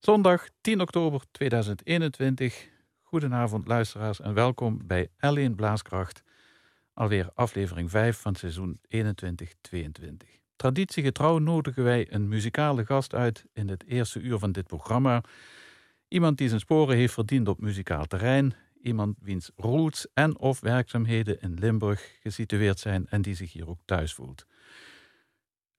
Zondag 0.00 0.48
10 0.60 0.80
oktober 0.80 1.22
2021. 1.30 2.68
Goedenavond 3.02 3.66
luisteraars 3.66 4.20
en 4.20 4.34
welkom 4.34 4.86
bij 4.86 5.08
L1 5.08 5.54
Blaaskracht. 5.56 6.22
Alweer 6.94 7.30
aflevering 7.34 7.90
5 7.90 8.18
van 8.18 8.34
seizoen 8.34 8.80
21-22. 8.88 9.00
Traditiegetrouw 10.56 11.38
nodigen 11.38 11.84
wij 11.84 12.06
een 12.12 12.28
muzikale 12.28 12.86
gast 12.86 13.14
uit 13.14 13.44
in 13.52 13.68
het 13.68 13.84
eerste 13.86 14.20
uur 14.20 14.38
van 14.38 14.52
dit 14.52 14.66
programma. 14.66 15.22
Iemand 16.08 16.38
die 16.38 16.48
zijn 16.48 16.60
sporen 16.60 16.96
heeft 16.96 17.14
verdiend 17.14 17.48
op 17.48 17.60
muzikaal 17.60 18.04
terrein. 18.04 18.54
Iemand 18.82 19.16
wiens 19.20 19.50
roots 19.56 20.06
en 20.14 20.38
of 20.38 20.60
werkzaamheden 20.60 21.40
in 21.40 21.54
Limburg 21.54 22.18
gesitueerd 22.22 22.78
zijn 22.78 23.06
en 23.08 23.22
die 23.22 23.34
zich 23.34 23.52
hier 23.52 23.68
ook 23.68 23.80
thuis 23.84 24.14
voelt. 24.14 24.46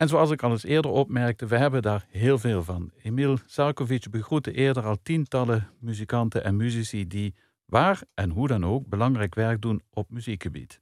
En 0.02 0.08
zoals 0.08 0.32
ik 0.32 0.44
al 0.44 0.52
eens 0.52 0.64
eerder 0.64 0.92
opmerkte, 0.92 1.46
we 1.46 1.58
hebben 1.58 1.82
daar 1.82 2.06
heel 2.10 2.40
veel 2.40 2.64
van. 2.64 2.92
Emil 3.02 3.38
Sarkovic 3.46 4.10
begroette 4.10 4.52
eerder 4.52 4.84
al 4.84 4.98
tientallen 5.04 5.70
muzikanten 5.80 6.44
en 6.44 6.56
muzici 6.56 7.08
die 7.08 7.36
waar 7.66 8.02
en 8.14 8.30
hoe 8.30 8.48
dan 8.48 8.66
ook 8.66 8.88
belangrijk 8.88 9.36
werk 9.36 9.62
doen 9.62 9.82
op 9.90 10.10
muziekgebied. 10.10 10.82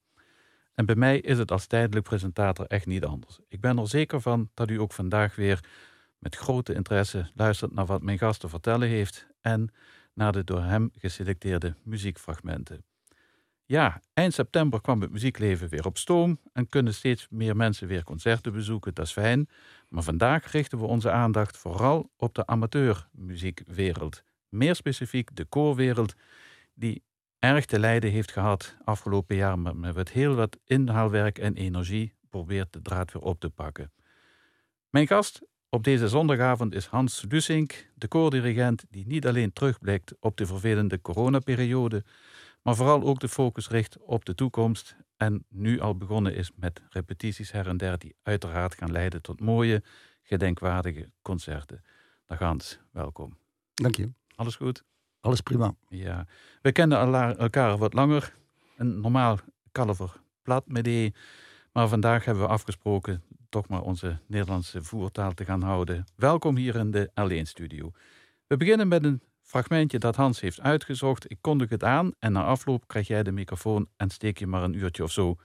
En 0.73 0.85
bij 0.85 0.95
mij 0.95 1.19
is 1.19 1.37
het 1.37 1.51
als 1.51 1.67
tijdelijk 1.67 2.05
presentator 2.05 2.65
echt 2.65 2.85
niet 2.85 3.05
anders. 3.05 3.39
Ik 3.47 3.61
ben 3.61 3.77
er 3.77 3.87
zeker 3.87 4.21
van 4.21 4.49
dat 4.53 4.69
u 4.69 4.79
ook 4.79 4.93
vandaag 4.93 5.35
weer 5.35 5.63
met 6.19 6.35
grote 6.35 6.73
interesse 6.73 7.31
luistert 7.33 7.73
naar 7.73 7.85
wat 7.85 8.01
mijn 8.01 8.17
gast 8.17 8.39
te 8.39 8.49
vertellen 8.49 8.87
heeft 8.87 9.27
en 9.41 9.73
naar 10.13 10.31
de 10.31 10.43
door 10.43 10.63
hem 10.63 10.91
geselecteerde 10.97 11.75
muziekfragmenten. 11.83 12.83
Ja, 13.69 14.01
eind 14.13 14.33
september 14.33 14.81
kwam 14.81 15.01
het 15.01 15.11
muziekleven 15.11 15.69
weer 15.69 15.85
op 15.85 15.97
stoom 15.97 16.39
en 16.53 16.69
kunnen 16.69 16.93
steeds 16.93 17.27
meer 17.29 17.55
mensen 17.55 17.87
weer 17.87 18.03
concerten 18.03 18.53
bezoeken, 18.53 18.93
dat 18.93 19.05
is 19.05 19.11
fijn. 19.11 19.49
Maar 19.89 20.03
vandaag 20.03 20.51
richten 20.51 20.77
we 20.77 20.85
onze 20.85 21.11
aandacht 21.11 21.57
vooral 21.57 22.11
op 22.17 22.35
de 22.35 22.45
amateurmuziekwereld. 22.45 24.23
Meer 24.47 24.75
specifiek 24.75 25.35
de 25.35 25.45
koorwereld, 25.45 26.15
die 26.73 27.03
erg 27.39 27.65
te 27.65 27.79
lijden 27.79 28.11
heeft 28.11 28.31
gehad 28.31 28.75
afgelopen 28.83 29.35
jaar, 29.35 29.59
maar 29.59 29.75
met 29.75 30.11
heel 30.11 30.35
wat 30.35 30.57
inhaalwerk 30.65 31.37
en 31.37 31.55
energie 31.55 32.13
probeert 32.29 32.73
de 32.73 32.81
draad 32.81 33.11
weer 33.11 33.21
op 33.21 33.39
te 33.39 33.49
pakken. 33.49 33.91
Mijn 34.89 35.07
gast 35.07 35.41
op 35.69 35.83
deze 35.83 36.07
zondagavond 36.07 36.73
is 36.73 36.85
Hans 36.85 37.25
Lusink, 37.29 37.89
de 37.95 38.07
koordirigent 38.07 38.85
die 38.89 39.07
niet 39.07 39.27
alleen 39.27 39.53
terugblikt 39.53 40.15
op 40.19 40.37
de 40.37 40.45
vervelende 40.45 41.01
coronaperiode, 41.01 42.03
maar 42.61 42.75
vooral 42.75 43.03
ook 43.03 43.19
de 43.19 43.29
focus 43.29 43.69
richt 43.69 43.97
op 43.97 44.25
de 44.25 44.35
toekomst 44.35 44.95
en 45.17 45.45
nu 45.49 45.79
al 45.79 45.95
begonnen 45.97 46.35
is 46.35 46.51
met 46.55 46.81
repetities 46.89 47.51
her 47.51 47.67
en 47.67 47.77
der 47.77 47.97
die 47.97 48.15
uiteraard 48.23 48.75
gaan 48.75 48.91
leiden 48.91 49.21
tot 49.21 49.39
mooie, 49.39 49.83
gedenkwaardige 50.23 51.09
concerten. 51.21 51.83
Dag 52.25 52.39
Hans, 52.39 52.79
welkom. 52.91 53.37
Dank 53.73 53.95
je. 53.95 54.09
Alles 54.35 54.55
goed? 54.55 54.83
Alles 55.19 55.41
prima. 55.41 55.75
Ja, 55.87 56.25
we 56.61 56.71
kennen 56.71 56.97
elkaar 57.37 57.77
wat 57.77 57.93
langer. 57.93 58.33
Een 58.77 59.01
normaal 59.01 59.37
kalver 59.71 60.21
plat 60.41 60.67
met 60.67 60.83
die. 60.83 61.13
Maar 61.71 61.87
vandaag 61.87 62.25
hebben 62.25 62.43
we 62.43 62.49
afgesproken 62.49 63.23
toch 63.49 63.67
maar 63.67 63.81
onze 63.81 64.19
Nederlandse 64.25 64.83
voertaal 64.83 65.33
te 65.33 65.45
gaan 65.45 65.61
houden. 65.61 66.05
Welkom 66.15 66.55
hier 66.55 66.75
in 66.75 66.91
de 66.91 67.09
L1-studio. 67.09 67.91
We 68.47 68.57
beginnen 68.57 68.87
met 68.87 69.03
een 69.03 69.21
fragmentje 69.49 69.99
dat 69.99 70.15
Hans 70.15 70.39
heeft 70.39 70.61
uitgezocht. 70.61 71.31
Ik 71.31 71.37
kondig 71.41 71.69
het 71.69 71.83
aan 71.83 72.11
en 72.19 72.31
na 72.31 72.43
afloop 72.43 72.87
krijg 72.87 73.07
jij 73.07 73.23
de 73.23 73.31
microfoon 73.31 73.87
en 73.97 74.09
steek 74.09 74.39
je 74.39 74.47
maar 74.47 74.63
een 74.63 74.73
uurtje 74.73 75.03
of 75.03 75.11
zo 75.11 75.35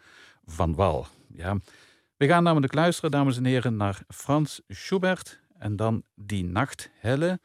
van 0.44 0.74
wal. 0.74 1.06
Ja. 1.28 1.56
We 2.16 2.26
gaan 2.26 2.42
namelijk 2.42 2.74
luisteren, 2.74 3.10
dames 3.10 3.36
en 3.36 3.44
heren, 3.44 3.76
naar 3.76 4.02
Frans 4.08 4.60
Schubert 4.68 5.40
en 5.58 5.76
dan 5.76 6.02
Die 6.14 6.44
Nacht 6.44 6.90
Helle 6.94 7.40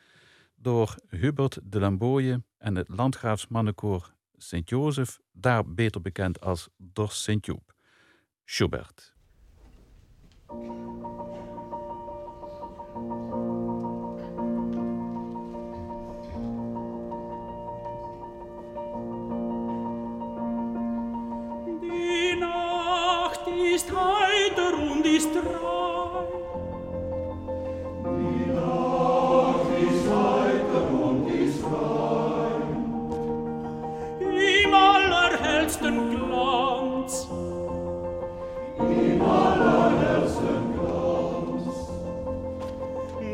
door 0.55 0.95
Hubert 1.09 1.59
de 1.63 1.79
Lamboye 1.79 2.43
en 2.57 2.75
het 2.75 2.87
Landgraafsmannenkoor 2.87 4.13
Sint-Jozef, 4.37 5.19
daar 5.31 5.73
beter 5.73 6.01
bekend 6.01 6.41
als 6.41 6.69
Dors 6.77 7.23
Sint-Joep. 7.23 7.73
Schubert. 8.45 9.13
Ist 23.79 23.91
heiter 23.91 24.73
und 24.77 25.05
ist 25.05 25.29
rein. 25.35 26.27
Die 28.19 28.51
Nacht 28.51 29.69
ist 29.87 30.05
heiter 30.15 30.83
und 31.01 31.27
ist 31.27 31.63
rein. 31.63 32.63
Im 34.19 34.73
allerhellsten 34.73 35.95
Glanz. 36.09 37.27
Im 38.79 39.21
allerhellsten 39.21 40.61
Glanz. 40.73 41.75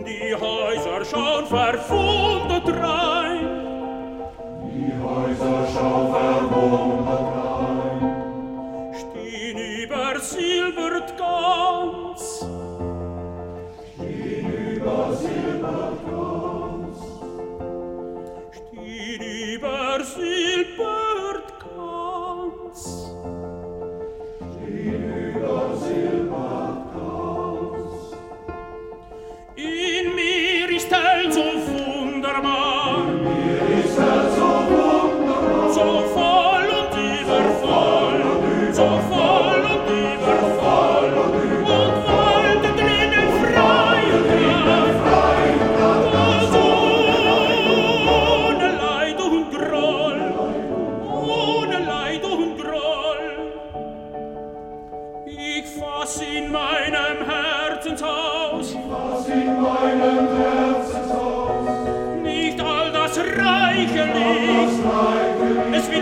Die 0.06 0.36
Häuser 0.36 1.06
schauen 1.06 1.46
verwundert 1.48 2.15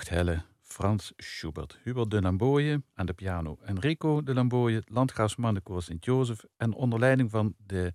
nachthelle, 0.00 0.42
Frans 0.62 1.12
Schubert. 1.16 1.78
Hubert 1.84 2.10
de 2.10 2.20
Lamboye 2.20 2.82
aan 2.94 3.06
de 3.06 3.12
piano. 3.12 3.58
Enrico 3.64 4.22
de 4.22 4.34
Lamboye, 4.34 4.82
landgraafsmannenkoor 4.86 5.82
Sint-Jozef. 5.82 6.44
En 6.56 6.72
onder 6.74 6.98
leiding 6.98 7.30
van 7.30 7.54
de 7.66 7.92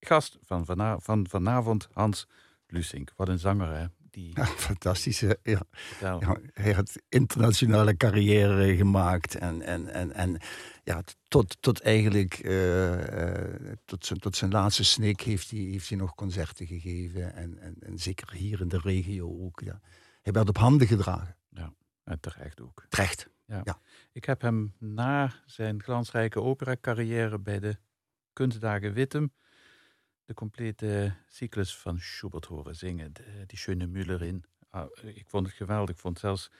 gast 0.00 0.38
van, 0.42 0.66
van 1.02 1.26
vanavond, 1.28 1.88
Hans 1.92 2.26
Lusink. 2.66 3.12
Wat 3.16 3.28
een 3.28 3.38
zanger, 3.38 3.76
hè? 3.78 3.86
Die, 4.10 4.30
Ja, 4.34 4.44
fantastisch. 4.46 5.20
hè. 5.20 5.32
Ja. 5.42 5.62
vertel. 5.70 6.20
Ja, 6.20 6.36
hij 6.52 6.72
had 6.72 6.92
internationale 7.08 7.96
carrière 7.96 8.76
gemaakt. 8.76 9.34
En, 9.34 9.62
en, 9.62 9.88
en, 9.88 10.12
en 10.12 10.38
ja, 10.84 11.02
tot, 11.28 11.56
tot 11.60 11.80
eigenlijk 11.80 12.34
eh, 12.34 13.32
eh, 13.32 13.76
tot, 13.84 14.06
zijn, 14.06 14.18
tot 14.18 14.36
zijn 14.36 14.50
laatste 14.50 14.84
snik 14.84 15.20
heeft 15.20 15.50
hij, 15.50 15.60
heeft 15.60 15.88
hij 15.88 15.98
nog 15.98 16.14
concerten 16.14 16.66
gegeven. 16.66 17.34
En, 17.34 17.58
en, 17.58 17.76
en 17.80 17.98
zeker 17.98 18.32
hier 18.32 18.60
in 18.60 18.68
de 18.68 18.80
regio 18.82 19.44
ook. 19.44 19.60
Ja. 19.64 19.80
Hij 20.26 20.34
werd 20.34 20.48
op 20.48 20.56
handen 20.56 20.86
gedragen. 20.86 21.36
En 22.04 22.20
terecht 22.20 22.60
ook. 22.60 22.84
Terecht. 22.88 23.28
Ik 24.12 24.24
heb 24.24 24.40
hem 24.40 24.74
na 24.78 25.32
zijn 25.44 25.82
glansrijke 25.82 26.40
opera-carrière 26.40 27.38
bij 27.38 27.60
de 27.60 27.76
Kunstdagen 28.32 28.92
Wittem 28.92 29.32
de 30.24 30.34
complete 30.34 31.14
cyclus 31.26 31.76
van 31.76 31.98
Schubert 31.98 32.44
horen 32.44 32.76
zingen. 32.76 33.12
De, 33.12 33.44
die 33.46 33.58
Schöne 33.58 33.86
Müllerin. 33.86 34.44
Ah, 34.70 34.90
ik 35.02 35.28
vond 35.28 35.46
het 35.46 35.56
geweldig. 35.56 35.94
Ik 35.94 36.00
vond 36.00 36.14
het 36.14 36.22
zelfs 36.22 36.50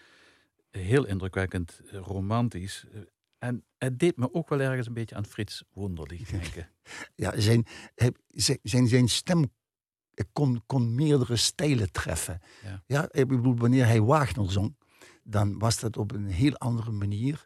heel 0.70 1.06
indrukwekkend 1.06 1.80
eh, 1.86 1.98
romantisch. 1.98 2.84
Eh, 2.92 3.00
En 3.38 3.64
het 3.78 3.98
deed 3.98 4.16
me 4.16 4.34
ook 4.34 4.48
wel 4.48 4.60
ergens 4.60 4.86
een 4.86 4.94
beetje 4.94 5.14
aan 5.16 5.26
Frits 5.26 5.64
Wonderlich 5.72 6.28
denken. 6.40 6.70
Ja, 7.14 7.40
zijn, 7.40 7.66
zijn, 8.62 8.88
zijn 8.88 9.08
stem 9.08 9.52
kon, 10.32 10.62
kon 10.66 10.94
meerdere 10.94 11.36
stijlen 11.36 11.92
treffen. 11.92 12.40
Ja. 12.64 12.82
Ja. 12.86 13.08
ik 13.10 13.28
bedoel, 13.28 13.56
wanneer 13.56 13.86
hij 13.86 14.00
Wagner 14.00 14.50
zong, 14.50 14.76
dan 15.22 15.58
was 15.58 15.80
dat 15.80 15.96
op 15.96 16.12
een 16.12 16.26
heel 16.26 16.56
andere 16.56 16.90
manier 16.90 17.44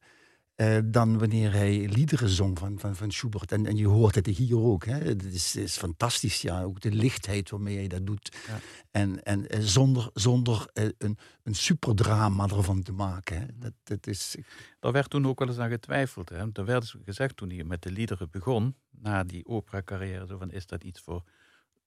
eh, 0.61 0.79
dan 0.85 1.19
wanneer 1.19 1.53
hij 1.53 1.89
liederen 1.89 2.29
zong 2.29 2.59
van, 2.59 2.79
van, 2.79 2.97
van 2.97 3.11
Schubert. 3.11 3.53
En, 3.53 3.67
en 3.67 3.77
je 3.77 3.87
hoort 3.87 4.15
het 4.15 4.27
hier 4.27 4.59
ook. 4.59 4.85
Hè. 4.85 4.99
Het 4.99 5.25
is, 5.25 5.57
is 5.57 5.77
fantastisch, 5.77 6.43
ja. 6.43 6.63
Ook 6.63 6.81
de 6.81 6.93
lichtheid 6.93 7.51
waarmee 7.51 7.77
hij 7.77 7.89
dat 7.89 8.07
doet. 8.07 8.37
Ja. 8.47 8.59
En, 8.91 9.23
en 9.23 9.49
eh, 9.49 9.61
zonder, 9.61 10.11
zonder 10.15 10.67
eh, 10.73 10.89
een, 10.99 11.19
een 11.43 11.55
superdrama 11.55 12.49
ervan 12.49 12.83
te 12.83 12.93
maken. 12.93 13.39
Hè. 13.41 13.47
Dat, 13.55 13.73
dat 13.83 14.07
is, 14.07 14.37
Daar 14.81 14.93
werd 14.93 15.11
toen 15.11 15.27
ook 15.27 15.39
wel 15.39 15.49
eens 15.49 15.59
aan 15.59 15.71
getwijfeld. 15.71 16.29
Hè? 16.29 16.47
Er 16.53 16.65
werd 16.65 16.95
gezegd 17.05 17.37
toen 17.37 17.51
hij 17.51 17.65
met 17.65 17.83
de 17.83 17.91
liederen 17.91 18.31
begon, 18.31 18.77
na 18.91 19.25
die 19.25 19.47
opera-carrière, 19.47 20.27
zo 20.27 20.39
van, 20.39 20.51
is 20.51 20.67
dat 20.67 20.85
iets 20.85 21.01
voor 21.01 21.23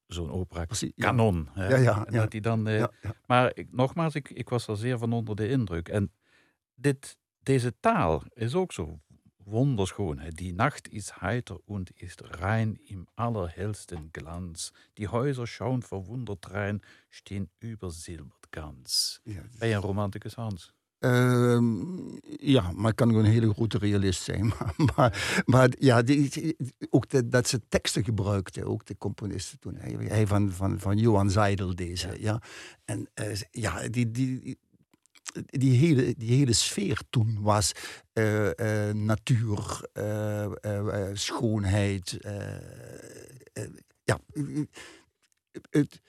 zo'n 0.08 0.48
Precies, 0.48 0.92
ja. 0.96 1.10
opera-kanon? 1.10 1.50
hè? 1.52 1.68
Ja, 1.68 1.78
ja, 1.78 2.04
dat 2.04 2.32
hij 2.32 2.42
dan... 2.42 2.68
eh. 2.68 2.86
Maar 3.26 3.52
ik, 3.56 3.72
nogmaals, 3.72 4.16
ik, 4.16 4.30
ik 4.30 4.50
was 4.50 4.68
er 4.68 4.78
zeer 4.78 4.98
van 4.98 5.14
onder 5.14 5.36
de 5.36 5.48
indruk. 5.50 5.90
En 5.90 6.12
dit, 6.76 7.18
deze 7.40 7.80
taal 7.80 8.24
is 8.34 8.56
ook 8.56 8.72
zo 8.72 9.00
wonderschoon. 9.44 10.20
Hè? 10.20 10.30
Die 10.30 10.54
Nacht 10.54 10.90
is 10.92 11.12
heiter 11.20 11.60
und 11.66 11.90
ist 11.90 12.22
rein 12.22 12.80
im 12.86 13.08
allerhellsten 13.16 14.10
Glanz. 14.12 14.72
Die 14.94 15.08
Häuser 15.08 15.48
schauen 15.48 15.82
verwundert 15.82 16.52
rein, 16.52 16.82
stehen 17.10 17.50
übersilbert 17.64 18.48
ganz. 18.50 19.20
Je 19.24 19.42
een 19.60 19.76
romanticus, 19.82 20.36
Hans? 20.36 20.74
Ehm, 21.04 21.82
ja, 22.40 22.72
maar 22.72 22.90
ik 22.90 22.96
kan 22.96 23.10
gewoon 23.10 23.26
een 23.26 23.32
hele 23.32 23.54
grote 23.54 23.78
realist 23.78 24.22
zijn. 24.22 24.46
Maar, 24.58 24.74
maar, 24.96 25.44
maar 25.46 25.70
ja, 25.80 26.02
die, 26.02 26.30
die- 26.30 26.56
ook 26.90 27.10
de, 27.10 27.28
dat 27.28 27.48
ze 27.48 27.62
teksten 27.70 28.04
gebruikten, 28.04 28.64
ook 28.66 28.86
de 28.86 28.98
componisten 28.98 29.60
toen. 29.60 29.76
Hij, 29.76 29.96
hij 30.08 30.28
van, 30.28 30.52
van, 30.52 30.80
van 30.80 30.98
Johan 30.98 31.32
Seidel 31.32 31.76
deze, 31.76 32.16
ja. 32.20 32.42
En 32.86 33.10
eh, 33.14 33.40
ja, 33.52 33.88
die, 33.88 34.12
die, 34.12 34.58
die, 35.46 35.78
hele, 35.78 36.14
die 36.18 36.38
hele 36.38 36.54
sfeer 36.54 37.00
toen 37.10 37.38
was 37.42 37.72
eh, 38.14 38.88
eh, 38.90 38.96
natuur, 38.96 39.82
schoonheid. 41.14 42.18
ja, 44.04 44.20
het, 45.70 46.02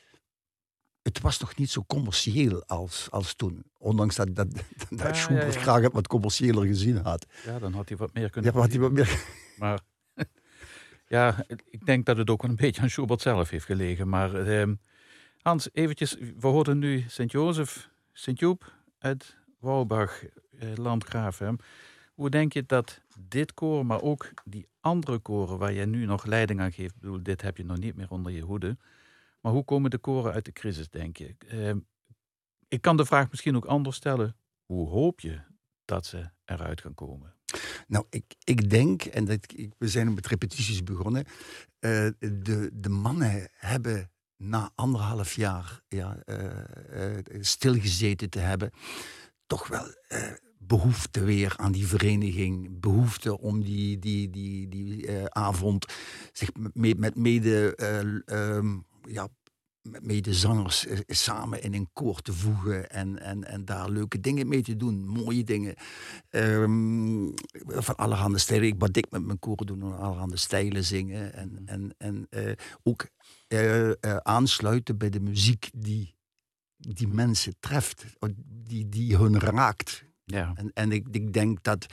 het 1.04 1.20
was 1.20 1.38
nog 1.38 1.56
niet 1.56 1.70
zo 1.70 1.84
commercieel 1.86 2.64
als, 2.66 3.10
als 3.10 3.34
toen. 3.34 3.64
Ondanks 3.78 4.16
dat, 4.16 4.34
dat, 4.34 4.52
dat 4.52 4.98
Ja, 4.98 5.12
Schubert 5.12 5.54
ja, 5.54 5.58
ja. 5.58 5.64
graag 5.64 5.82
het 5.82 5.92
wat 5.92 6.06
commerciëler 6.06 6.66
gezien 6.66 6.96
had. 6.96 7.26
Ja, 7.44 7.58
dan 7.58 7.72
had 7.72 7.88
hij 7.88 7.98
wat 7.98 8.14
meer 8.14 8.30
kunnen 8.30 8.52
Ja, 8.52 8.58
wat 8.58 8.70
hij 8.70 8.80
wat 8.80 8.92
meer... 8.92 9.24
Maar 9.58 9.80
ja, 11.16 11.44
ik 11.70 11.86
denk 11.86 12.06
dat 12.06 12.16
het 12.16 12.30
ook 12.30 12.42
een 12.42 12.56
beetje 12.56 12.82
aan 12.82 12.90
Schubert 12.90 13.20
zelf 13.20 13.50
heeft 13.50 13.64
gelegen. 13.64 14.08
Maar 14.08 14.34
ehm, 14.34 14.74
Hans, 15.42 15.68
eventjes, 15.72 16.16
we 16.38 16.46
hoorden 16.46 16.78
nu 16.78 17.04
Sint-Jozef, 17.08 17.90
Sint-Joep 18.12 18.72
uit 18.98 19.36
Wouwbach, 19.58 20.24
eh, 20.58 20.74
Landgraaf. 20.74 21.38
hè. 21.38 21.50
Hoe 22.14 22.30
denk 22.30 22.52
je 22.52 22.64
dat 22.66 23.00
dit 23.18 23.54
koor, 23.54 23.86
maar 23.86 24.02
ook 24.02 24.30
die 24.44 24.68
andere 24.80 25.18
koren 25.18 25.58
waar 25.58 25.72
jij 25.72 25.84
nu 25.84 26.04
nog 26.04 26.24
leiding 26.24 26.60
aan 26.60 26.72
geeft, 26.72 26.98
bedoel, 27.00 27.22
dit 27.22 27.42
heb 27.42 27.56
je 27.56 27.64
nog 27.64 27.78
niet 27.78 27.96
meer 27.96 28.10
onder 28.10 28.32
je 28.32 28.40
hoede. 28.40 28.76
Maar 29.44 29.52
hoe 29.52 29.64
komen 29.64 29.90
de 29.90 29.98
koren 29.98 30.32
uit 30.32 30.44
de 30.44 30.52
crisis, 30.52 30.88
denk 30.88 31.16
je? 31.16 31.34
Ehm, 31.48 31.78
ik 32.68 32.80
kan 32.80 32.96
de 32.96 33.04
vraag 33.04 33.30
misschien 33.30 33.56
ook 33.56 33.64
anders 33.64 33.96
stellen. 33.96 34.36
Hoe 34.64 34.88
hoop 34.88 35.20
je 35.20 35.40
dat 35.84 36.06
ze 36.06 36.30
eruit 36.44 36.80
gaan 36.80 36.94
komen? 36.94 37.34
Nou, 37.86 38.04
ik, 38.10 38.24
ik 38.44 38.70
denk, 38.70 39.02
en 39.04 39.24
dat, 39.24 39.54
we 39.78 39.88
zijn 39.88 40.14
met 40.14 40.26
repetities 40.26 40.82
begonnen. 40.82 41.24
eh, 41.78 42.08
de, 42.18 42.70
de 42.72 42.88
mannen 42.88 43.48
hebben 43.52 44.10
na 44.36 44.70
anderhalf 44.74 45.34
jaar 45.34 45.82
ja, 45.88 46.16
eh, 46.24 47.18
eh, 47.18 47.24
stilgezeten 47.40 48.30
te 48.30 48.38
hebben, 48.38 48.70
toch 49.46 49.68
wel 49.68 49.86
eh, 50.08 50.32
behoefte 50.58 51.24
weer 51.24 51.54
aan 51.56 51.72
die 51.72 51.86
vereniging. 51.86 52.80
Behoefte 52.80 53.38
om 53.38 53.62
die, 53.62 53.98
die, 53.98 54.30
die, 54.30 54.68
die 54.68 55.10
avond 55.28 55.86
zich 56.32 56.50
met, 56.72 56.98
met 56.98 57.14
mede. 57.16 57.74
eh, 57.76 58.56
ehm, 58.56 58.78
ja, 59.08 59.28
met 59.82 60.06
medezangers 60.06 60.86
eh, 60.86 60.98
samen 61.06 61.62
in 61.62 61.74
een 61.74 61.88
koor 61.92 62.20
te 62.20 62.32
voegen 62.32 62.90
en, 62.90 63.20
en, 63.20 63.44
en 63.44 63.64
daar 63.64 63.90
leuke 63.90 64.20
dingen 64.20 64.48
mee 64.48 64.62
te 64.62 64.76
doen, 64.76 65.06
mooie 65.06 65.44
dingen. 65.44 65.74
Ehm, 66.30 67.28
van 67.66 67.96
allerhande 67.96 68.38
stijlen. 68.38 68.66
Ik 68.66 68.78
wat 68.78 68.96
ik 68.96 69.10
met 69.10 69.24
mijn 69.24 69.38
koren 69.38 69.66
doen, 69.66 69.82
allerhande 69.82 70.36
stijlen 70.36 70.84
zingen. 70.84 71.32
En, 71.32 71.62
en, 71.66 71.94
en 71.98 72.26
eh, 72.30 72.52
ook 72.82 73.08
eh, 73.46 73.90
aansluiten 74.22 74.98
bij 74.98 75.10
de 75.10 75.20
muziek 75.20 75.70
die 75.76 76.14
die 76.76 77.08
mensen 77.08 77.54
treft, 77.60 78.04
die, 78.46 78.88
die 78.88 79.16
hun 79.16 79.38
raakt. 79.38 80.04
Ja, 80.24 80.52
En, 80.54 80.70
en 80.74 80.92
ik, 80.92 81.06
ik 81.10 81.32
denk 81.32 81.62
dat, 81.62 81.86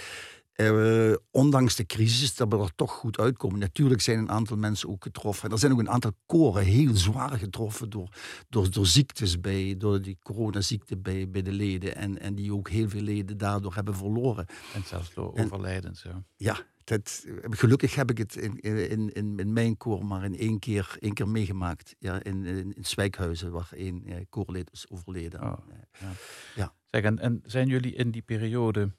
eh, 0.68 1.16
ondanks 1.32 1.76
de 1.76 1.86
crisis, 1.86 2.36
dat 2.36 2.48
we 2.50 2.58
er 2.58 2.76
toch 2.76 2.92
goed 2.92 3.20
uitkomen. 3.20 3.60
Natuurlijk 3.60 4.02
zijn 4.02 4.18
een 4.20 4.30
aantal 4.32 4.58
mensen 4.58 4.90
ook 4.90 5.04
getroffen. 5.04 5.52
Er 5.52 5.60
zijn 5.60 5.72
ook 5.72 5.80
een 5.80 5.90
aantal 5.90 6.12
koren 6.26 6.64
heel 6.64 6.96
zwaar 6.96 7.38
getroffen 7.38 7.90
door, 7.90 8.10
door, 8.50 8.72
door 8.72 8.86
ziektes, 8.86 9.40
bij, 9.40 9.76
door 9.78 10.02
die 10.02 10.18
coronaziekte 10.24 10.98
bij, 10.98 11.30
bij 11.30 11.42
de 11.42 11.52
leden. 11.52 11.96
En, 11.96 12.20
en 12.20 12.36
die 12.36 12.54
ook 12.54 12.70
heel 12.70 12.90
veel 12.90 13.02
leden 13.02 13.38
daardoor 13.38 13.74
hebben 13.76 13.96
verloren. 13.96 14.46
en 14.74 14.84
zelfs 14.86 15.14
door 15.14 15.34
En- 15.36 15.46
overlijdens. 15.46 16.04
Ja. 16.04 16.24
Ja, 16.38 16.60
dat, 16.84 17.26
gelukkig 17.50 17.96
heb 17.96 18.10
ik 18.10 18.18
het 18.18 18.36
in, 18.36 18.60
in, 18.60 19.14
in, 19.14 19.38
in 19.38 19.54
mijn 19.54 19.78
koor 19.78 20.06
maar 20.06 20.24
in 20.24 20.38
één 20.38 20.60
keer, 20.60 20.96
één 21.00 21.14
keer 21.14 21.28
meegemaakt. 21.28 21.96
Ja, 22.00 22.24
in, 22.24 22.46
in, 22.46 22.74
in 22.74 22.86
Zwijkhuizen, 22.86 23.52
waar 23.52 23.70
één 23.76 24.06
eh, 24.06 24.16
koorlid 24.30 24.70
is 24.72 24.86
overleden. 24.90 25.42
Oh, 25.42 25.54
Eh, 25.92 26.68
Zeg, 26.86 27.04
en, 27.04 27.20
en 27.20 27.42
zijn 27.46 27.68
jullie 27.68 27.94
in 27.96 28.12
die 28.12 28.22
periode 28.22 28.92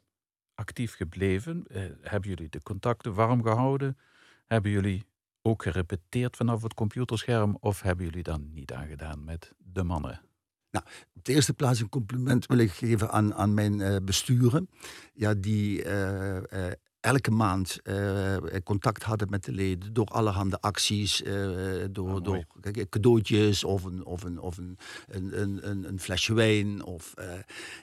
actief 0.55 0.95
gebleven? 0.95 1.65
Eh, 1.67 1.83
hebben 2.01 2.31
jullie 2.31 2.49
de 2.49 2.63
contacten 2.63 3.15
warm 3.15 3.43
gehouden? 3.43 3.99
Hebben 4.47 4.71
jullie 4.71 5.05
ook 5.43 5.63
gerepeteerd 5.63 6.37
vanaf 6.37 6.63
het 6.63 6.75
computerscherm? 6.75 7.57
Of 7.61 7.83
hebben 7.83 8.05
jullie 8.05 8.23
dan 8.23 8.53
niet 8.53 8.73
aangedaan 8.73 9.25
met 9.25 9.53
de 9.59 9.83
mannen? 9.83 10.21
Op 11.15 11.25
de 11.25 11.33
eerste 11.33 11.55
plaats 11.55 11.81
een 11.81 11.89
compliment 11.89 12.47
wil 12.47 12.59
ik 12.59 12.71
geven 12.71 13.11
aan, 13.11 13.35
aan 13.35 13.55
mijn 13.55 13.81
eh, 13.81 13.97
besturen. 14.03 14.69
Ja, 15.13 15.35
die 15.35 15.85
eh, 15.85 16.73
elke 17.03 17.31
maand 17.31 17.81
eh, 17.83 18.37
contact 18.65 19.03
hadden 19.03 19.31
met 19.31 19.45
de 19.45 19.53
leden 19.53 19.93
door 19.93 20.07
allerhande 20.07 20.61
acties, 20.61 21.23
eh, 21.23 21.33
door, 21.91 22.11
Ah, 22.11 22.25
door 22.25 22.45
kijk, 22.61 22.89
cadeautjes 22.89 23.65
of 23.65 23.85
een, 23.85 24.05
of 24.05 24.23
een, 24.23 24.39
of 24.41 24.57
een, 24.57 24.79
een, 25.09 25.41
een, 25.41 25.89
een, 25.89 26.01
flesje 26.01 26.35
wijn. 26.35 26.85
Of, 26.85 27.13
eh, 27.15 27.27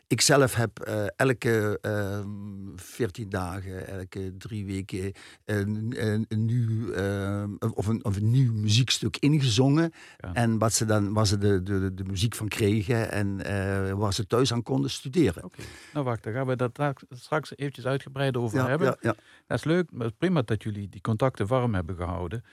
ik 0.07 0.21
zelf 0.21 0.55
heb 0.55 0.79
eh, 0.79 1.05
elke 1.15 1.77
ehm 1.81 2.27
14 2.75 3.29
dagen, 3.29 3.87
elke 3.87 4.37
drie 4.37 4.65
weken 4.65 5.13
een, 5.45 5.93
een, 5.97 6.25
een 6.29 6.45
nieuw, 6.45 6.91
ehm, 6.91 7.49
of, 7.73 7.87
een, 7.87 8.05
of 8.05 8.15
een 8.15 8.29
nieuw 8.31 8.53
muziekstuk 8.53 9.17
ingezongen. 9.17 9.91
Ja. 10.17 10.33
En 10.33 10.57
wat 10.57 10.73
ze 10.73 10.85
dan, 10.85 11.13
waar 11.13 11.27
ze 11.27 11.37
de, 11.37 11.63
de, 11.63 11.93
de 11.93 12.03
muziek 12.03 12.35
van 12.35 12.47
kregen 12.47 13.11
en 13.11 13.45
eh, 13.45 13.93
waar 13.93 14.13
ze 14.13 14.27
thuis 14.27 14.53
aan 14.53 14.63
konden 14.63 14.89
studeren. 14.89 15.51
Nou 15.93 16.05
wacht, 16.05 16.23
daar 16.23 16.33
gaan 16.33 16.47
we 16.47 16.55
dat 16.55 16.79
straks 17.09 17.57
eventjes 17.57 17.85
uitgebreid 17.85 18.37
over 18.37 18.57
Ja, 18.57 18.67
hebben. 18.67 18.97
ja, 19.01 19.08
ja. 19.17 19.23
Dat 19.47 19.57
is 19.57 19.63
leuk, 19.63 19.89
prima 20.17 20.41
dat 20.41 20.63
jullie 20.63 20.89
die 20.89 21.01
contacten 21.01 21.47
warm 21.47 21.73
hebben 21.73 21.95
gehouden. 21.95 22.43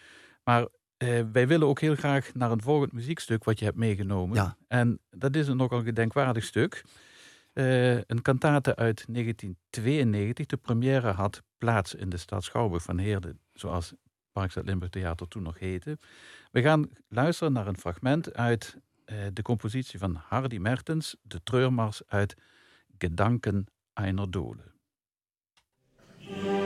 Maar 0.44 0.66
eh, 0.96 1.22
wij 1.32 1.48
willen 1.48 1.66
ook 1.66 1.80
heel 1.80 1.94
graag 1.94 2.34
naar 2.34 2.50
een 2.50 2.62
volgend 2.62 2.92
muziekstuk 2.92 3.44
wat 3.44 3.58
je 3.58 3.64
hebt 3.64 3.76
meegenomen. 3.76 4.36
Ja. 4.36 4.56
En 4.68 4.98
dat 5.10 5.36
is 5.36 5.48
een 5.48 5.56
nogal 5.56 5.82
gedenkwaardig 5.82 6.44
stuk. 6.44 6.84
Eh, 7.52 7.94
een 7.96 8.22
kantate 8.22 8.76
uit 8.76 9.04
1992. 9.08 10.46
De 10.46 10.56
première 10.56 11.10
had 11.10 11.42
plaats 11.58 11.94
in 11.94 12.08
de 12.08 12.16
stad 12.16 12.44
Schouwburg 12.44 12.82
van 12.82 12.98
Heerde, 12.98 13.36
zoals 13.52 13.92
Parkstad 14.32 14.64
Limburg 14.64 14.90
Theater 14.90 15.28
toen 15.28 15.42
nog 15.42 15.58
heette. 15.58 15.98
We 16.50 16.62
gaan 16.62 16.88
luisteren 17.08 17.52
naar 17.52 17.66
een 17.66 17.78
fragment 17.78 18.34
uit 18.34 18.76
eh, 19.04 19.18
de 19.32 19.42
compositie 19.42 19.98
van 19.98 20.14
Hardy 20.14 20.58
Mertens, 20.58 21.16
de 21.22 21.42
treurmars 21.42 22.02
uit 22.06 22.36
Gedanken 22.98 23.66
einer 23.92 24.30
Dole. 24.30 24.75
Yeah. 26.28 26.65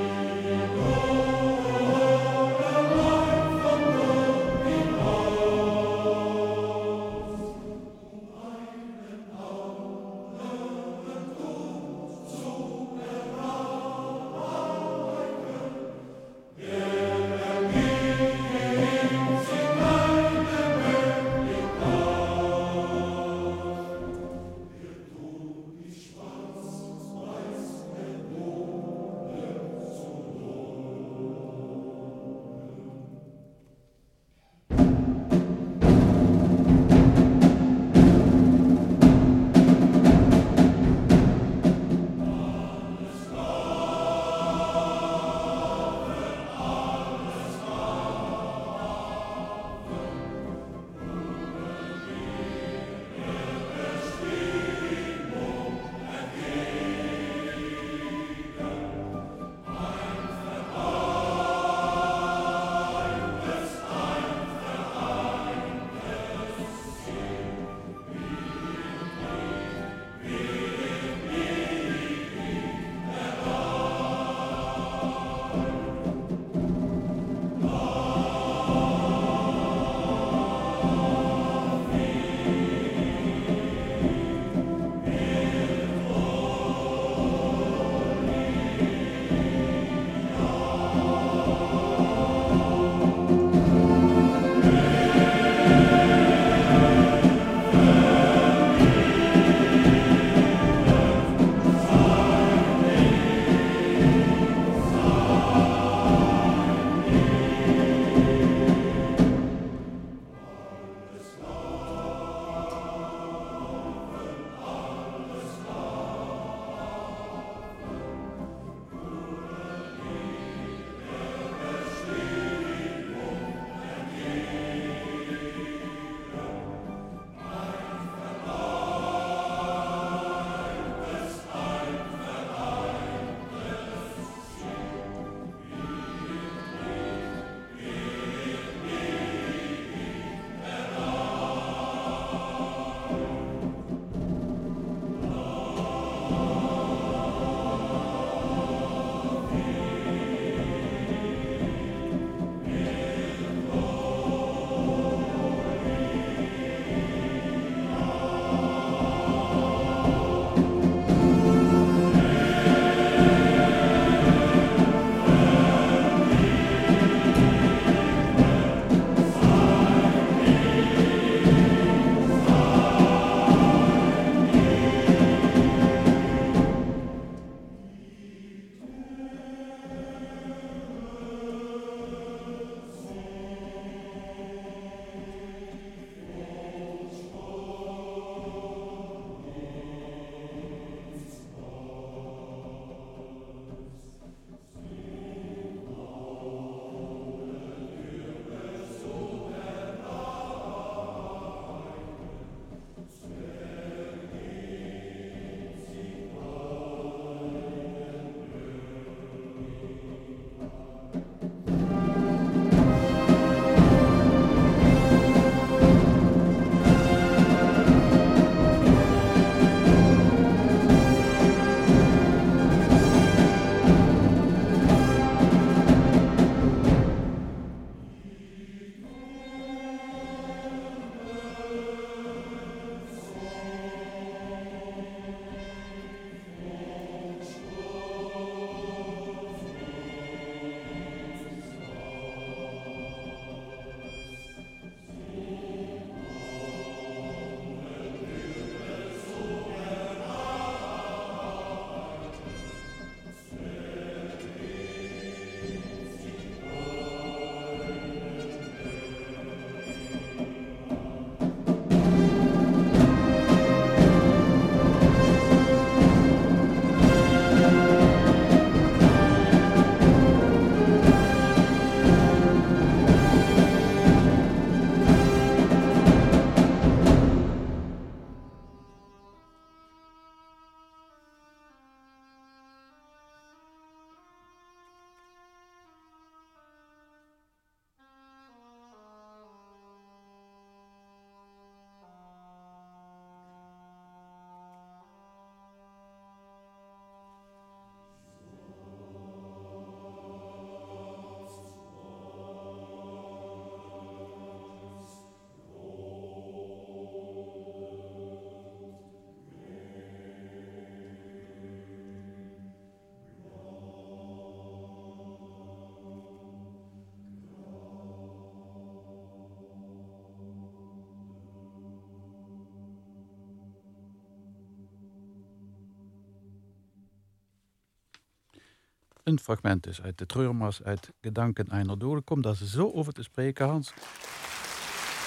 Een 329.25 329.39
fragment 329.39 329.83
dus 329.83 330.03
uit 330.03 330.19
de 330.19 330.27
Treurmars 330.27 330.83
uit 330.83 331.11
Gedanken 331.21 331.69
einer 331.71 331.99
Dode. 331.99 332.21
Kom 332.21 332.43
daar 332.43 332.57
zo 332.57 332.91
over 332.95 333.13
te 333.13 333.23
spreken, 333.23 333.67
Hans. 333.67 333.93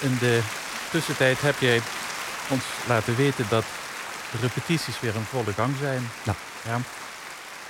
In 0.00 0.16
de 0.18 0.42
tussentijd 0.90 1.40
heb 1.40 1.58
jij 1.58 1.80
ons 2.50 2.64
laten 2.88 3.16
weten 3.16 3.44
dat 3.48 3.64
de 4.32 4.38
repetities 4.38 5.00
weer 5.00 5.14
in 5.14 5.20
volle 5.20 5.52
gang 5.52 5.76
zijn. 5.76 6.02
Ja. 6.24 6.34
ja. 6.64 6.78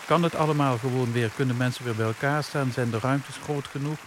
Kan 0.07 0.23
het 0.23 0.35
allemaal 0.35 0.79
gewoon 0.79 1.13
weer? 1.13 1.31
Kunnen 1.37 1.57
mensen 1.57 1.85
weer 1.85 1.95
bij 1.95 2.07
elkaar 2.07 2.43
staan? 2.43 2.73
Zijn 2.73 2.91
de 2.91 2.99
ruimtes 2.99 3.37
groot 3.37 3.67
genoeg? 3.67 3.99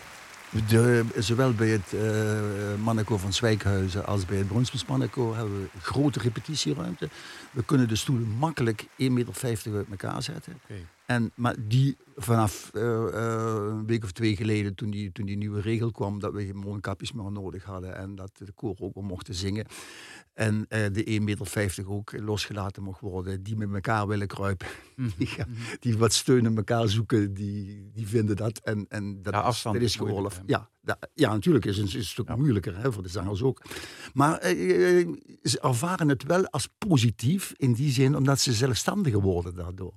De, 0.67 1.05
zowel 1.17 1.53
bij 1.53 1.67
het 1.67 1.93
uh, 1.93 2.83
Manneko 2.83 3.17
van 3.17 3.33
Zwijkhuizen 3.33 4.05
als 4.05 4.25
bij 4.25 4.37
het 4.37 4.47
Brunsmans 4.47 4.85
Manneko 4.85 5.35
hebben 5.35 5.61
we 5.61 5.67
grote 5.81 6.19
repetitieruimte. 6.19 7.09
We 7.51 7.63
kunnen 7.63 7.87
de 7.87 7.95
stoelen 7.95 8.27
makkelijk 8.27 8.83
1,50 8.83 8.87
meter 8.97 9.75
uit 9.75 9.89
elkaar 9.89 10.23
zetten. 10.23 10.59
Okay. 10.63 10.85
En, 11.07 11.31
maar 11.35 11.55
die 11.67 11.97
vanaf 12.15 12.71
uh, 12.73 12.81
uh, 12.83 13.67
een 13.69 13.85
week 13.85 14.03
of 14.03 14.11
twee 14.11 14.35
geleden, 14.35 14.75
toen 14.75 14.89
die, 14.89 15.11
toen 15.11 15.25
die 15.25 15.37
nieuwe 15.37 15.61
regel 15.61 15.91
kwam, 15.91 16.19
dat 16.19 16.33
we 16.33 16.45
geen 16.45 16.57
mondkapjes 16.57 17.11
meer 17.11 17.31
nodig 17.31 17.63
hadden 17.63 17.97
en 17.97 18.15
dat 18.15 18.31
de 18.37 18.51
koor 18.51 18.75
ook 18.79 18.93
wel 18.93 19.03
mochten 19.03 19.33
zingen. 19.33 19.65
En 20.33 20.55
uh, 20.55 20.85
de 20.91 21.05
1,50 21.19 21.23
meter 21.23 21.89
ook 21.89 22.19
losgelaten 22.19 22.83
mocht 22.83 22.99
worden, 22.99 23.43
die 23.43 23.55
met 23.55 23.73
elkaar 23.73 24.07
willen 24.07 24.27
kruipen. 24.27 24.67
Mhm. 24.95 25.09
Die, 25.17 25.29
ja, 25.37 25.45
die 25.79 25.97
wat 25.97 26.13
steun 26.13 26.45
in 26.45 26.57
elkaar 26.57 26.87
zoeken, 26.87 27.33
die, 27.33 27.89
die 27.93 28.07
vinden 28.07 28.35
dat. 28.35 28.59
En, 28.63 28.85
en 28.89 29.21
dat, 29.21 29.33
Ja, 29.33 29.39
afstand 29.39 29.75
dat 29.75 29.83
is 29.83 29.95
hè? 29.95 30.41
Ja, 30.45 30.69
da- 30.81 30.99
ja, 31.13 31.33
natuurlijk 31.33 31.65
is 31.65 31.77
het 31.77 31.93
een 31.93 32.03
stuk 32.03 32.27
Ja. 32.27 32.35
moeilijker 32.35 32.77
hè, 32.77 32.91
voor 32.91 33.03
de 33.03 33.09
zangers 33.09 33.41
ook. 33.41 33.61
Maar 34.13 34.37
eh, 34.37 34.99
eh, 34.99 35.07
ze 35.43 35.59
ervaren 35.59 36.09
het 36.09 36.23
wel 36.23 36.45
als 36.47 36.69
positief 36.77 37.53
in 37.57 37.73
die 37.73 37.91
zin, 37.91 38.15
omdat 38.15 38.39
ze 38.39 38.53
zelfstandiger 38.53 39.21
worden 39.21 39.55
daardoor. 39.55 39.93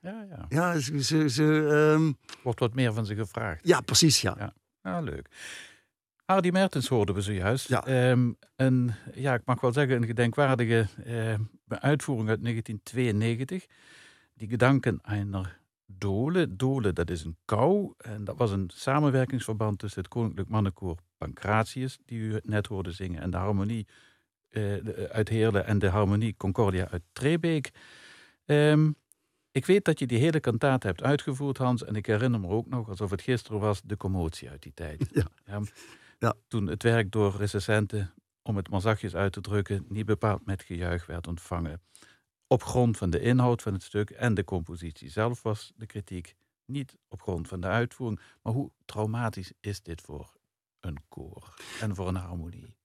Ja, 0.00 0.26
ja. 0.28 0.46
Ja, 0.48 0.78
ze, 0.78 1.02
ze, 1.02 1.28
ze, 1.28 1.68
ehm, 1.94 2.12
Wordt 2.42 2.60
wat 2.60 2.74
meer 2.74 2.92
van 2.92 3.06
ze 3.06 3.14
gevraagd. 3.14 3.66
ja 3.66 3.80
precies, 3.80 4.20
ja. 4.20 4.34
Ja. 4.38 4.54
Ja, 4.82 5.00
leuk. 5.00 5.28
Hardy 6.24 6.50
Mertens 6.50 6.88
hoorden 6.88 7.14
we 7.14 7.20
zojuist. 7.20 7.68
Ja. 7.68 7.86
Ehm, 7.86 8.32
een, 8.56 8.92
ja, 9.14 9.34
ik 9.34 9.42
mag 9.44 9.60
wel 9.60 9.72
zeggen, 9.72 9.96
een 9.96 10.06
gedenkwaardige 10.06 10.86
eh, 11.04 11.34
uitvoering 11.68 12.28
uit 12.28 12.42
1992. 12.42 13.66
Die 14.34 14.48
gedanken 14.48 15.00
einer 15.02 15.58
Dole. 15.86 16.56
Dole, 16.56 16.92
dat 16.92 17.10
is 17.10 17.24
een 17.24 17.36
kou. 17.44 17.92
En 17.96 18.24
dat 18.24 18.36
was 18.36 18.50
een 18.50 18.70
samenwerkingsverband 18.74 19.78
tussen 19.78 20.00
het 20.00 20.10
Koninklijk 20.10 20.48
Mannenkoor 20.48 20.96
Pancratius, 21.18 21.98
die 22.04 22.18
u 22.18 22.40
net 22.42 22.66
hoorde 22.66 22.92
zingen, 22.92 23.22
en 23.22 23.30
de 23.30 23.36
harmonie 23.36 23.86
eh, 24.48 24.74
uit 25.10 25.28
Heerlen 25.28 25.66
en 25.66 25.78
de 25.78 25.88
harmonie 25.88 26.34
Concordia 26.36 26.88
uit 26.90 27.02
Trebeek. 27.12 27.70
Ehm, 28.44 28.90
ik 29.58 29.66
weet 29.66 29.84
dat 29.84 29.98
je 29.98 30.06
die 30.06 30.18
hele 30.18 30.40
kantaat 30.40 30.82
hebt 30.82 31.02
uitgevoerd, 31.02 31.58
Hans. 31.58 31.84
En 31.84 31.94
ik 31.94 32.06
herinner 32.06 32.40
me 32.40 32.48
ook 32.48 32.68
nog, 32.68 32.88
alsof 32.88 33.10
het 33.10 33.22
gisteren 33.22 33.60
was, 33.60 33.82
de 33.84 33.96
commotie 33.96 34.50
uit 34.50 34.62
die 34.62 34.74
tijd. 34.74 35.08
Ja. 35.44 35.60
Ja. 36.18 36.34
Toen 36.48 36.66
het 36.66 36.82
werk 36.82 37.12
door 37.12 37.36
recensenten, 37.36 38.14
om 38.42 38.56
het 38.56 38.70
maar 38.70 38.80
zachtjes 38.80 39.14
uit 39.14 39.32
te 39.32 39.40
drukken, 39.40 39.84
niet 39.88 40.06
bepaald 40.06 40.46
met 40.46 40.62
gejuich 40.62 41.06
werd 41.06 41.26
ontvangen. 41.26 41.82
Op 42.46 42.62
grond 42.62 42.96
van 42.96 43.10
de 43.10 43.20
inhoud 43.20 43.62
van 43.62 43.72
het 43.72 43.82
stuk 43.82 44.10
en 44.10 44.34
de 44.34 44.44
compositie 44.44 45.10
zelf 45.10 45.42
was 45.42 45.72
de 45.76 45.86
kritiek. 45.86 46.34
Niet 46.64 46.96
op 47.08 47.22
grond 47.22 47.48
van 47.48 47.60
de 47.60 47.66
uitvoering. 47.66 48.20
Maar 48.42 48.52
hoe 48.52 48.70
traumatisch 48.84 49.52
is 49.60 49.82
dit 49.82 50.00
voor 50.00 50.32
een 50.80 50.98
koor 51.08 51.54
en 51.80 51.94
voor 51.94 52.08
een 52.08 52.14
harmonie? 52.14 52.77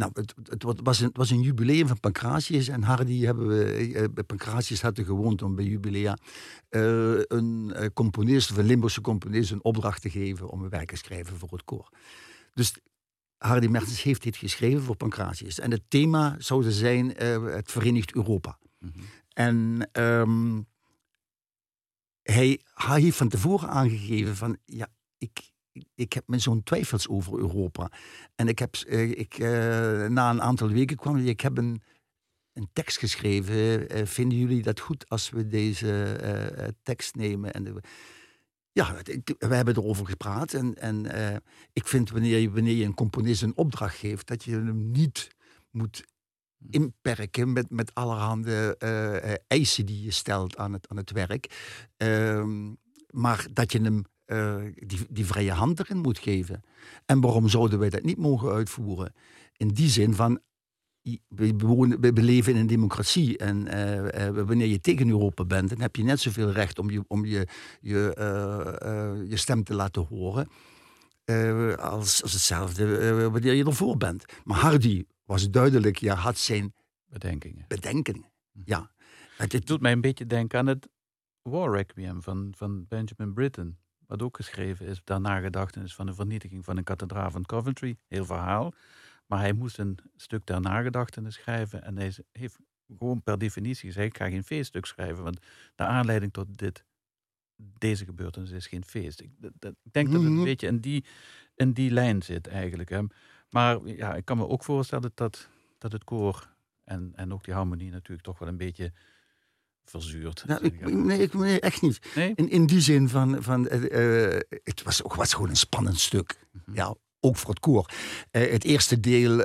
Nou, 0.00 0.12
het, 0.14 0.34
het 0.42 0.62
wa- 0.62 0.74
was 0.82 1.00
een, 1.00 1.06
het 1.06 1.16
was 1.16 1.30
een 1.30 1.40
jubileum 1.40 1.86
van 1.86 2.00
Pancratius. 2.00 2.68
En 2.68 2.82
Hardy 2.82 3.20
hebben 3.24 3.48
we, 3.48 3.64
eh, 3.64 4.04
bij 4.14 4.24
Pancratius 4.24 4.82
hadden 4.82 5.04
gewoond 5.04 5.42
om 5.42 5.54
bij 5.54 5.64
jubilea 5.64 6.16
eh, 6.68 7.20
een 7.22 7.72
eh, 7.72 7.86
componist, 7.94 8.50
of 8.50 8.56
een 8.56 8.66
Limburgse 8.66 9.00
componist, 9.00 9.50
een 9.50 9.64
opdracht 9.64 10.02
te 10.02 10.10
geven 10.10 10.48
om 10.48 10.62
een 10.62 10.68
werk 10.68 10.90
te 10.90 10.96
schrijven 10.96 11.38
voor 11.38 11.52
het 11.52 11.64
koor. 11.64 11.88
Dus 12.54 12.74
Hardy 13.36 13.66
Mertens 13.66 14.02
heeft 14.02 14.22
dit 14.22 14.36
geschreven 14.36 14.82
voor 14.82 14.96
Pancratius. 14.96 15.58
En 15.58 15.70
het 15.70 15.82
thema 15.88 16.34
zou 16.38 16.70
zijn 16.70 17.16
eh, 17.16 17.44
het 17.44 17.70
Verenigd 17.70 18.14
Europa. 18.14 18.58
Mhm. 18.78 18.98
En 19.32 19.88
ehm, 19.92 20.60
hij, 22.22 22.60
hij 22.74 23.00
heeft 23.00 23.16
van 23.16 23.28
tevoren 23.28 23.68
aangegeven 23.68 24.36
van, 24.36 24.58
ja, 24.64 24.88
ik, 25.18 25.50
ik- 25.94 26.12
heb 26.12 26.24
me 26.26 26.38
zo'n 26.38 26.62
twijfels 26.62 27.08
over 27.08 27.38
Europa. 27.38 27.90
En 28.34 28.48
ik 28.48 28.58
heb, 28.58 28.74
eh, 28.74 29.10
ik, 29.10 29.38
eh, 29.38 29.50
na 30.06 30.30
een 30.30 30.42
aantal 30.42 30.68
weken 30.68 30.96
kwam 30.96 31.16
ik 31.16 31.40
heb 31.40 31.58
een, 31.58 31.82
een 32.52 32.68
tekst 32.72 32.98
geschreven. 32.98 33.88
Eh, 33.88 34.06
vinden 34.06 34.38
jullie 34.38 34.62
dat 34.62 34.80
goed 34.80 35.08
als 35.08 35.30
we 35.30 35.46
deze 35.48 36.74
tekst 36.82 37.14
nemen? 37.14 37.52
En 37.52 37.64
de- 37.64 37.82
ja, 38.72 38.96
we 39.38 39.54
hebben 39.54 39.76
erover 39.76 40.06
gepraat. 40.06 40.54
En, 40.54 40.74
en 40.74 41.06
ik 41.72 41.86
vind 41.86 42.10
wanneer 42.10 42.38
je, 42.38 42.50
wanneer 42.50 42.74
je 42.74 42.84
een 42.84 42.94
componist 42.94 43.42
een 43.42 43.56
opdracht 43.56 43.96
geeft, 43.96 44.26
dat 44.26 44.44
je 44.44 44.50
hem 44.52 44.90
niet 44.90 45.28
moet 45.70 46.04
inperken 46.70 47.52
met, 47.52 47.70
met 47.70 47.94
allerhande 47.94 48.76
eisen 49.46 49.86
die 49.86 50.02
je 50.02 50.10
stelt 50.10 50.56
aan 50.56 50.72
het, 50.72 50.88
aan 50.88 50.96
het 50.96 51.10
werk. 51.10 51.46
Ehm, 51.96 52.72
maar 53.10 53.46
dat 53.52 53.72
je 53.72 53.80
hem 53.80 54.02
eh, 54.30 54.56
die, 54.74 54.98
die 55.08 55.26
vrije 55.26 55.52
hand 55.52 55.80
erin 55.80 55.98
moet 55.98 56.18
geven. 56.18 56.62
En 57.06 57.20
waarom 57.20 57.48
zouden 57.48 57.78
wij 57.78 57.90
dat 57.90 58.02
niet 58.02 58.16
mogen 58.16 58.52
uitvoeren? 58.52 59.12
In 59.56 59.68
die 59.68 59.88
zin 59.88 60.14
van, 60.14 60.40
we, 61.28 61.52
wonen, 61.56 62.00
we 62.00 62.12
leven 62.12 62.54
in 62.54 62.60
een 62.60 62.66
democratie. 62.66 63.38
En 63.38 63.66
eh, 63.66 64.26
eh, 64.26 64.46
wanneer 64.46 64.66
je 64.66 64.80
tegen 64.80 65.08
Europa 65.08 65.44
bent, 65.44 65.68
dan 65.68 65.80
heb 65.80 65.96
je 65.96 66.02
net 66.02 66.20
zoveel 66.20 66.50
recht 66.50 66.78
om 66.78 66.90
je, 66.90 67.04
om 67.06 67.24
je, 67.24 67.46
je, 67.80 68.12
je 69.28 69.36
stem 69.36 69.64
te 69.64 69.74
laten 69.74 70.06
horen. 70.06 70.48
als, 71.78 72.22
als 72.22 72.32
hetzelfde 72.32 73.28
wanneer 73.30 73.54
je 73.54 73.64
ervoor 73.64 73.96
bent. 73.96 74.24
Maar 74.44 74.58
Hardy 74.58 75.04
was 75.24 75.50
duidelijk, 75.50 75.98
ja, 75.98 76.14
had 76.14 76.38
zijn 76.38 76.74
Bedenkingen. 77.06 77.64
bedenkingen. 77.68 78.30
Ja. 78.64 78.90
Het, 79.36 79.38
Het 79.38 79.52
het, 79.52 79.66
doet 79.66 79.80
mij 79.80 79.92
een 79.92 80.00
beetje 80.00 80.26
denken 80.26 80.58
aan 80.58 80.66
het 80.66 80.88
War 81.42 81.72
Requiem 81.72 82.22
van, 82.22 82.52
van 82.56 82.86
Benjamin 82.88 83.34
Britten. 83.34 83.78
Wat 84.10 84.22
ook 84.22 84.36
geschreven 84.36 84.86
is, 84.86 85.00
ter 85.04 85.20
nagedachtenis 85.20 85.94
van 85.94 86.06
de 86.06 86.14
vernietiging 86.14 86.64
van 86.64 86.76
een 86.76 86.84
kathedraal 86.84 87.30
van 87.30 87.44
Coventry. 87.44 87.96
Heel 88.08 88.24
verhaal. 88.24 88.72
Maar 89.26 89.38
hij 89.38 89.52
moest 89.52 89.78
een 89.78 89.98
stuk 90.16 90.44
ter 90.44 90.60
nagedachtenis 90.60 91.34
schrijven. 91.34 91.82
En 91.82 91.96
hij 91.96 92.12
heeft 92.32 92.58
gewoon 92.98 93.22
per 93.22 93.38
definitie 93.38 93.88
gezegd, 93.88 94.06
ik 94.06 94.16
ga 94.16 94.28
geen 94.28 94.44
feeststuk 94.44 94.84
schrijven. 94.86 95.22
Want 95.24 95.38
de 95.74 95.84
aanleiding 95.84 96.32
tot 96.32 96.58
dit, 96.58 96.84
deze 97.56 98.04
gebeurtenis 98.04 98.50
is 98.50 98.66
geen 98.66 98.84
feest. 98.84 99.20
Ik, 99.20 99.30
dat- 99.38 99.52
dat- 99.58 99.74
ik 99.82 99.92
denk 99.92 100.06
dat 100.06 100.16
het 100.16 100.26
een 100.30 100.34
Mhm. 100.36 100.44
beetje 100.44 100.66
in 100.66 100.80
die, 100.80 101.04
in 101.54 101.72
die 101.72 101.90
lijn 101.90 102.22
zit 102.22 102.46
eigenlijk. 102.46 102.88
Hè. 102.90 103.00
Maar 103.50 103.86
ja, 103.86 104.14
ik 104.14 104.24
kan 104.24 104.36
me 104.36 104.48
ook 104.48 104.64
voorstellen 104.64 105.10
dat, 105.14 105.48
dat 105.78 105.92
het 105.92 106.04
koor 106.04 106.54
en, 106.84 107.12
en 107.16 107.32
ook 107.32 107.44
die 107.44 107.54
harmonie 107.54 107.90
natuurlijk 107.90 108.22
toch 108.26 108.38
wel 108.38 108.48
een 108.48 108.56
beetje 108.56 108.92
verzuurd. 109.84 110.44
nou, 110.46 110.64
ik, 110.64 110.90
nee, 110.94 111.18
ik, 111.18 111.34
nee, 111.34 111.60
echt 111.60 111.82
niet. 111.82 111.98
Nee? 112.14 112.32
In, 112.34 112.50
in 112.50 112.66
die 112.66 112.80
zin 112.80 113.08
van, 113.08 113.42
van 113.42 113.68
eh, 113.68 114.34
eh, 114.34 114.40
het 114.64 114.82
was, 114.82 115.02
ook- 115.04 115.14
was 115.14 115.34
gewoon 115.34 115.48
een 115.48 115.56
spannend 115.56 115.98
stuk. 116.00 116.46
Mhm. 116.52 116.76
Ja, 116.76 116.94
ook 117.20 117.36
voor 117.36 117.50
het 117.50 117.60
koor. 117.60 117.90
Eh, 118.30 118.50
het 118.50 118.64
eerste 118.64 119.00
deel 119.00 119.36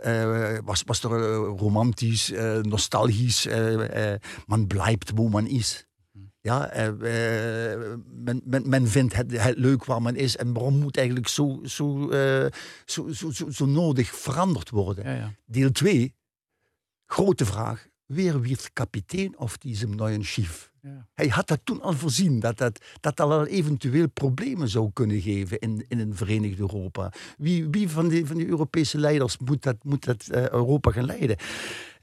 was, 0.63 0.83
was 0.85 1.03
er 1.03 1.33
romantisch, 1.35 2.31
nostalgisch. 2.61 3.47
man 4.45 4.67
blijft 4.67 5.11
waar 5.15 5.29
man 5.29 5.47
is. 5.47 5.85
Mhm. 6.11 6.25
Ja, 6.41 6.71
men, 8.11 8.41
men, 8.45 8.69
men 8.69 8.87
vindt 8.87 9.15
het, 9.15 9.41
het 9.41 9.57
leuk 9.57 9.85
waar 9.85 10.01
men 10.01 10.15
is. 10.15 10.37
En 10.37 10.53
waarom 10.53 10.79
moet 10.79 10.97
eigenlijk 10.97 11.27
zo, 11.27 11.59
zo, 11.63 12.09
zo, 12.85 13.09
zo, 13.11 13.31
zo, 13.31 13.49
zo 13.49 13.65
nodig 13.65 14.15
veranderd 14.15 14.69
worden? 14.69 15.03
Ja, 15.05 15.13
ja. 15.15 15.33
Deel 15.45 15.71
2, 15.71 16.15
grote 17.05 17.45
vraag. 17.45 17.87
Weer 18.07 18.43
wird 18.43 18.75
kapitein 18.75 19.35
of 19.37 19.57
diesem 19.57 19.91
neuen 19.91 20.23
Schiff? 20.23 20.71
ja. 20.85 21.07
Hij 21.13 21.27
had 21.27 21.47
dat 21.47 21.59
toen 21.63 21.81
al 21.81 21.93
voorzien, 21.93 22.39
dat 22.39 22.57
dat, 22.57 22.79
dat 22.99 23.17
dat 23.17 23.29
al 23.29 23.45
eventueel 23.45 24.09
problemen 24.09 24.69
zou 24.69 24.89
kunnen 24.93 25.21
geven 25.21 25.59
in, 25.59 25.85
in 25.87 25.99
een 25.99 26.15
Verenigd 26.15 26.59
Europa. 26.59 27.11
Wie, 27.37 27.67
wie 27.69 27.89
van, 27.89 28.07
die, 28.07 28.25
van 28.25 28.37
die 28.37 28.47
Europese 28.47 28.97
leiders 28.97 29.37
moet 29.37 29.63
dat, 29.63 29.75
moet 29.81 30.05
dat 30.05 30.27
eh, 30.27 30.49
Europa 30.49 30.91
gaan 30.91 31.05
leiden? 31.05 31.37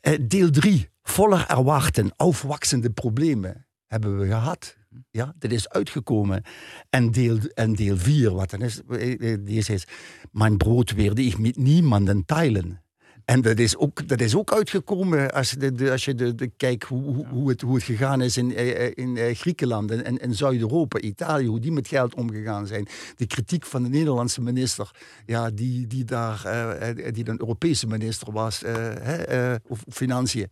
Eh, 0.00 0.18
deel 0.22 0.50
3, 0.50 0.88
voller 1.02 1.46
erwarten, 1.48 2.12
aufwachsende 2.16 2.90
problemen, 2.90 3.66
hebben 3.86 4.18
we 4.18 4.26
gehad. 4.26 4.76
Ja, 5.10 5.34
dat 5.38 5.50
is 5.50 5.68
uitgekomen. 5.68 6.42
En 6.90 7.10
deel, 7.10 7.38
en 7.54 7.74
deel 7.74 7.96
4, 7.96 8.30
wat 8.30 8.50
dan 8.50 8.62
is, 8.62 8.82
eh, 8.88 9.36
deze 9.44 9.72
is, 9.72 9.86
mijn 10.30 10.56
brood 10.56 10.92
wilde 10.92 11.22
ik 11.24 11.38
met 11.38 11.56
niemanden 11.56 12.24
teilen. 12.24 12.81
En 13.24 13.40
dat 13.40 13.58
is 13.58 13.76
ook, 13.76 14.08
dat 14.08 14.20
is 14.20 14.36
ook 14.36 14.52
uitgekomen 14.52 15.32
als, 15.32 15.50
je 15.50 15.56
de, 15.56 15.72
de- 15.72 15.90
als 15.90 16.04
je 16.04 16.14
de, 16.14 16.34
de 16.34 16.50
kijkt 16.56 16.84
hoe, 16.84 17.02
hoe, 17.02 17.26
hoe, 17.26 17.48
het, 17.48 17.60
hoe 17.60 17.74
het 17.74 17.84
gegaan 17.84 18.20
is 18.22 18.36
in, 18.36 18.54
eh, 18.54 18.86
eh, 18.86 18.92
in 18.94 19.16
eh, 19.16 19.34
Griekenland 19.34 19.90
en, 19.90 20.20
en, 20.20 20.34
Zuid-Europa, 20.34 21.00
Italië, 21.00 21.46
hoe 21.46 21.60
die 21.60 21.72
met 21.72 21.88
geld 21.88 22.14
omgegaan 22.14 22.66
zijn. 22.66 22.86
De 23.16 23.26
kritiek 23.26 23.66
van 23.66 23.82
de 23.82 23.88
Nederlandse 23.88 24.40
minister, 24.40 24.90
ja, 25.26 25.50
die, 25.50 25.86
die 25.86 26.04
daar, 26.04 26.42
die 27.12 27.28
een 27.28 27.40
Europese 27.40 27.86
minister 27.86 28.32
was, 28.32 28.62
of 29.66 29.84
financiën. 29.88 30.50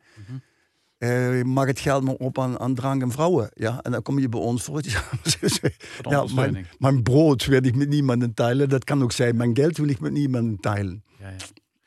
Mhm. 0.99 1.49
mag 1.49 1.67
het 1.67 1.81
geld 1.81 2.05
maar 2.05 2.15
op 2.15 2.39
aan, 2.39 2.59
aan 2.59 2.75
drank 2.75 3.03
en 3.03 3.11
vrouwen. 3.11 3.51
Ja? 3.55 3.81
En 3.83 3.93
dan 3.93 4.03
kom 4.03 4.19
je 4.19 4.29
bij 4.29 4.41
ons 4.41 4.63
voor. 4.63 4.83
Ja, 6.09 6.25
mijn, 6.35 6.67
mijn 6.79 7.03
brood 7.03 7.47
wil 7.47 7.65
ik 7.65 7.75
met 7.77 7.89
niemandem 7.89 8.35
teilen. 8.35 8.69
Dat 8.69 8.85
kan 8.85 9.03
ook 9.03 9.13
zijn, 9.13 9.37
mijn 9.37 9.57
geld 9.57 9.77
wil 9.77 9.89
ik 9.89 10.01
met 10.01 10.13
niemandem 10.13 10.61
teilen. 10.61 11.05
Ja, 11.19 11.29
ja. 11.29 11.37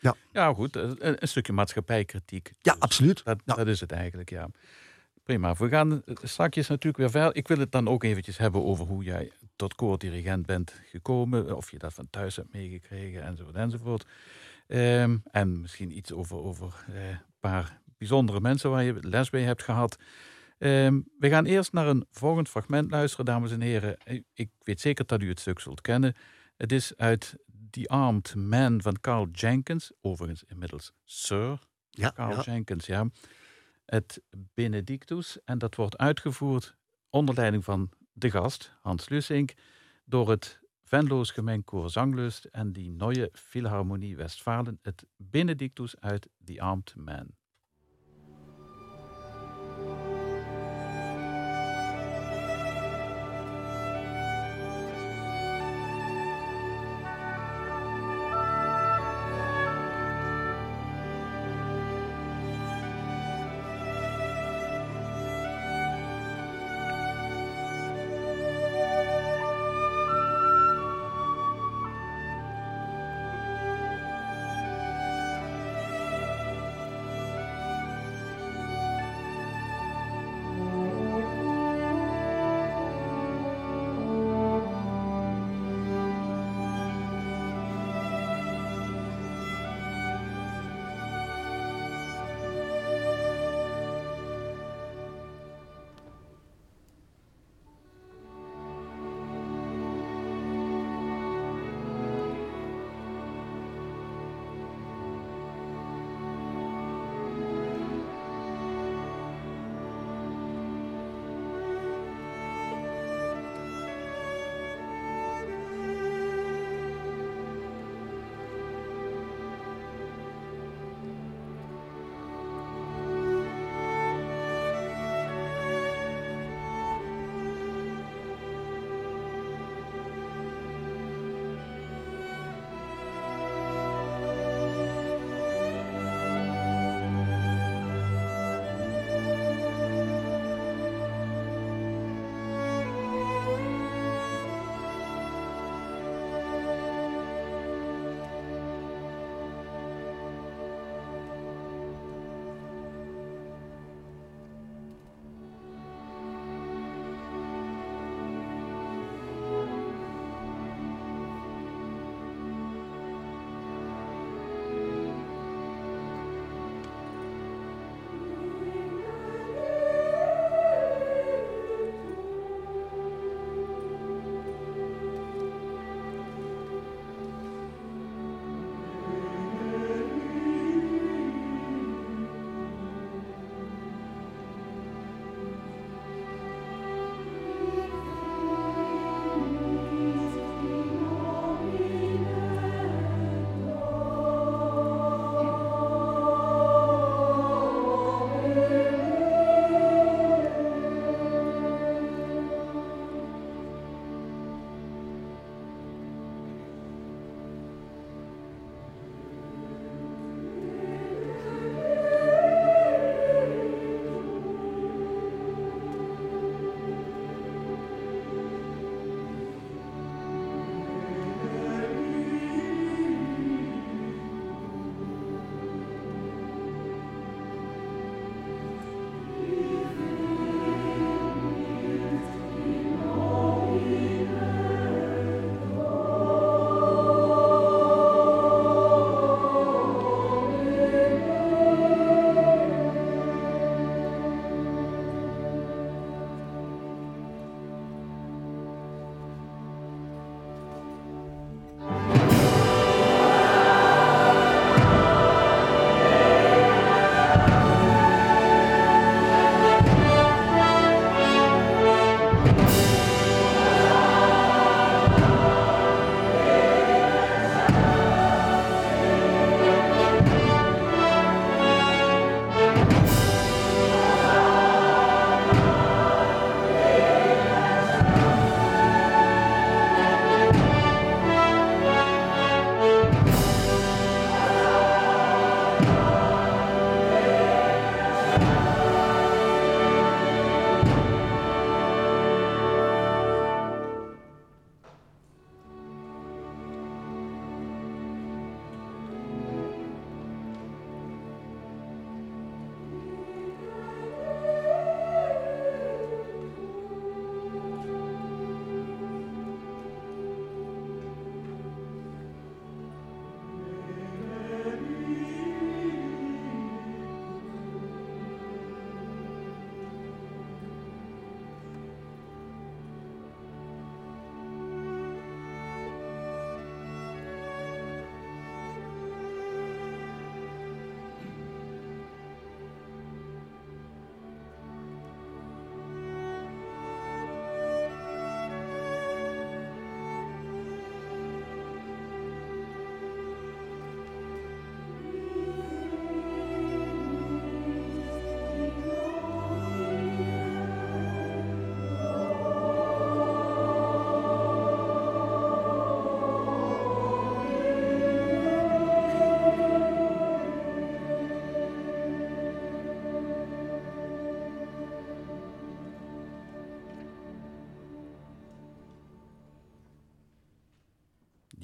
Ja. 0.03 0.15
ja 0.31 0.53
goed. 0.53 0.75
Een, 0.75 1.21
een 1.23 1.27
stukje 1.27 1.53
maatschappijkritiek. 1.53 2.51
Ja, 2.61 2.71
Dus 2.71 2.81
absoluut. 2.81 3.23
Dat, 3.23 3.39
Ja. 3.45 3.53
dat 3.55 3.67
is 3.67 3.79
het 3.79 3.91
eigenlijk, 3.91 4.29
ja. 4.29 4.47
Prima. 5.23 5.53
We 5.53 5.69
gaan 5.69 6.01
straks 6.23 6.55
natuurlijk 6.67 6.97
weer 6.97 7.09
verder. 7.09 7.35
Ik 7.35 7.47
wil 7.47 7.57
het 7.57 7.71
dan 7.71 7.87
ook 7.87 8.03
eventjes 8.03 8.37
hebben 8.37 8.63
over 8.63 8.85
hoe 8.85 9.03
jij 9.03 9.31
tot 9.55 9.75
koordirigent 9.75 10.45
bent 10.45 10.81
gekomen. 10.85 11.55
Of 11.55 11.71
je 11.71 11.77
dat 11.77 11.93
van 11.93 12.07
thuis 12.09 12.35
hebt 12.35 12.53
meegekregen, 12.53 13.23
enzovoort, 13.23 13.55
enzovoort. 13.55 14.05
Ehm, 14.67 15.17
en 15.31 15.61
misschien 15.61 15.97
iets 15.97 16.11
over, 16.11 16.37
over 16.37 16.85
eh, 16.93 17.07
een 17.09 17.19
paar 17.39 17.81
bijzondere 17.97 18.39
mensen 18.39 18.69
waar 18.69 18.83
je 18.83 18.95
les 19.01 19.29
bij 19.29 19.41
hebt 19.41 19.63
gehad. 19.63 19.97
Ehm, 20.57 20.99
we 21.19 21.29
gaan 21.29 21.45
eerst 21.45 21.73
naar 21.73 21.87
een 21.87 22.05
volgend 22.11 22.49
fragment 22.49 22.91
luisteren, 22.91 23.25
dames 23.25 23.51
en 23.51 23.61
heren. 23.61 23.97
Ik- 24.03 24.25
Ik 24.33 24.49
weet 24.59 24.81
zeker 24.81 25.05
dat 25.05 25.21
u 25.21 25.29
het 25.29 25.39
stuk 25.39 25.59
zult 25.59 25.81
kennen. 25.81 26.13
Het 26.57 26.71
is 26.71 26.93
uit 26.97 27.35
The 27.73 27.87
Armed 27.87 28.35
Man 28.35 28.81
van 28.81 28.99
Carl 28.99 29.27
Jenkins. 29.31 29.91
Overigens 30.01 30.43
inmiddels 30.43 30.91
Sir 31.03 31.59
Ja, 31.89 32.11
Carl 32.11 32.35
ja. 32.35 32.41
Jenkins, 32.41 32.85
ja. 32.85 33.07
Het 33.85 34.21
Benedictus. 34.53 35.37
En 35.45 35.57
dat 35.57 35.75
wordt 35.75 35.97
uitgevoerd 35.97 36.75
onder 37.09 37.35
leiding 37.35 37.63
van 37.63 37.89
de 38.11 38.31
gast, 38.31 38.73
Hans 38.81 39.09
Lusink, 39.09 39.53
door 40.05 40.29
het 40.29 40.59
Venloos 40.83 41.31
Gemengkoor 41.31 41.89
Zanglust 41.89 42.45
en 42.45 42.73
die 42.73 42.91
Neue 42.91 43.29
Philharmonie 43.33 44.15
Westfalen, 44.15 44.79
het 44.81 45.05
Benedictus 45.17 45.99
uit 45.99 46.29
The 46.43 46.61
Armed 46.61 46.93
Man. 46.95 47.27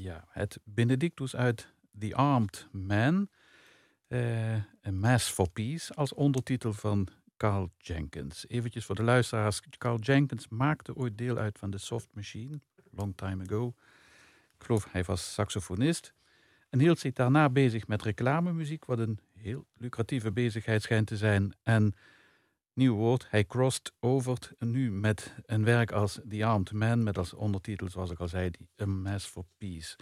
Ja, 0.10 0.28
het 0.30 0.60
Benedictus 0.64 1.36
uit 1.36 1.74
The 2.00 2.16
Armed 2.16 2.68
Man. 2.72 3.30
Uh, 4.08 4.56
A 4.88 4.92
Mass 4.92 5.30
for 5.30 5.50
Peace 5.50 5.94
als 5.94 6.14
ondertitel 6.14 6.74
van 6.74 7.08
Carl 7.38 7.72
Jenkins. 7.78 8.48
Eventjes 8.48 8.86
voor 8.86 8.96
de 8.96 9.04
luisteraars. 9.04 9.62
Carl 9.78 10.00
Jenkins 10.00 10.48
maakte 10.48 10.96
ooit 10.96 11.18
deel 11.18 11.38
uit 11.38 11.58
van 11.58 11.70
de 11.70 11.78
Soft 11.78 12.08
Machine, 12.14 12.60
long 12.92 13.14
time 13.16 13.44
ago. 13.44 13.74
Ik 14.58 14.66
geloof 14.66 14.92
hij 14.92 15.04
was 15.04 15.34
saxofonist. 15.34 16.14
En 16.70 16.80
hield 16.80 17.00
zich 17.00 17.14
daarna 17.14 17.50
bezig 17.50 17.88
met 17.88 18.02
reclamemuziek, 18.02 18.86
wat 18.86 19.00
een 19.00 19.20
heel 19.34 19.66
lucratieve 19.78 20.32
bezigheid 20.32 20.82
schijnt 20.82 21.08
te 21.08 21.18
zijn. 21.18 21.54
En 21.64 21.96
nieuw 22.80 22.96
woord, 22.96 23.30
hij 23.30 23.46
crossed 23.46 23.94
over 24.00 24.52
nu 24.60 24.92
met 24.92 25.36
een 25.46 25.64
werk 25.64 25.92
als 25.92 26.20
The 26.30 26.46
Armed 26.46 26.72
Man, 26.72 27.04
met 27.04 27.18
als 27.18 27.34
ondertitel, 27.34 27.90
zoals 27.90 28.12
ik 28.12 28.20
al 28.20 28.28
zei, 28.28 28.52
A 28.82 28.86
Mass 28.86 29.26
for 29.26 29.46
Peace. 29.58 29.96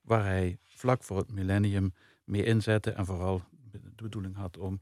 Waar 0.00 0.24
hij 0.24 0.58
vlak 0.62 1.02
voor 1.04 1.16
het 1.16 1.32
millennium 1.32 1.94
mee 2.24 2.44
inzette 2.44 2.90
en 2.90 3.06
vooral 3.06 3.42
de 3.70 3.80
bedoeling 3.96 4.36
had 4.36 4.58
om 4.58 4.80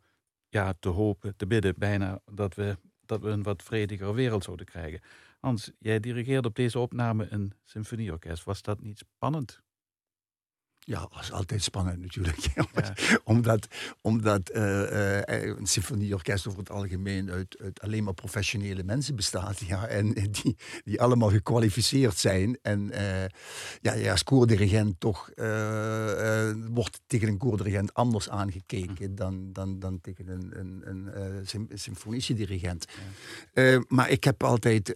ja, 0.49 0.75
te 0.81 0.89
hopen, 0.89 1.37
te 1.37 1.47
bidden 1.47 1.75
bijna, 1.79 2.21
dat 2.33 2.55
we, 2.55 2.79
dat 3.01 3.21
we 3.21 3.29
een 3.29 3.43
wat 3.43 3.63
vrediger 3.63 4.15
wereld 4.15 4.45
zouden 4.45 4.67
krijgen. 4.67 5.01
Hans, 5.41 5.73
jij 5.79 6.01
dirigeerde 6.01 6.49
op 6.49 6.55
deze 6.55 6.79
opname 6.79 7.27
een 7.31 7.53
symfonieorkest. 7.65 8.45
Was 8.45 8.63
dat 8.63 8.81
niet 8.81 8.99
spannend? 8.99 9.63
Ja, 10.85 11.01
dat 11.01 11.21
is 11.21 11.33
altijd 11.33 11.63
spannend 11.63 12.01
natuurlijk. 12.01 12.39
omdat 13.25 13.67
omdat 14.01 14.51
uh, 14.55 14.63
uh, 14.63 15.27
een 15.27 15.67
symfonieorkest 15.67 16.47
over 16.47 16.59
het 16.59 16.71
algemeen 16.71 17.31
uit, 17.31 17.57
uit, 17.61 17.81
alleen 17.81 18.05
maar 18.05 18.15
professionele 18.15 18.83
mensen 18.83 19.17
bestaat. 19.17 19.59
Ja, 19.59 19.87
en 19.87 20.13
die, 20.13 20.57
die 20.85 21.01
allemaal 21.01 21.31
gekwalificeerd 21.31 22.19
zijn. 22.19 22.59
En 22.63 22.91
uh, 22.93 23.25
ja, 23.81 23.93
ja, 23.95 24.11
als 24.11 24.25
koordirigent 24.25 25.01
toch 25.01 25.31
wordt 26.71 27.01
tegen 27.07 27.29
een 27.29 27.39
koordirigent 27.39 27.95
anders 27.95 28.29
aangekeken 28.29 29.09
hm. 29.09 29.15
dan, 29.15 29.53
dan, 29.53 29.79
dan 29.79 30.01
tegen 30.01 30.29
een, 30.29 30.51
een, 30.59 30.83
een, 30.85 31.09
een 31.53 31.69
symfonische 31.79 32.35
dirigent. 32.35 32.87
Ja. 33.55 33.83
maar 33.89 34.11
ik 34.11 34.25
heb 34.25 34.43
altijd... 34.43 34.95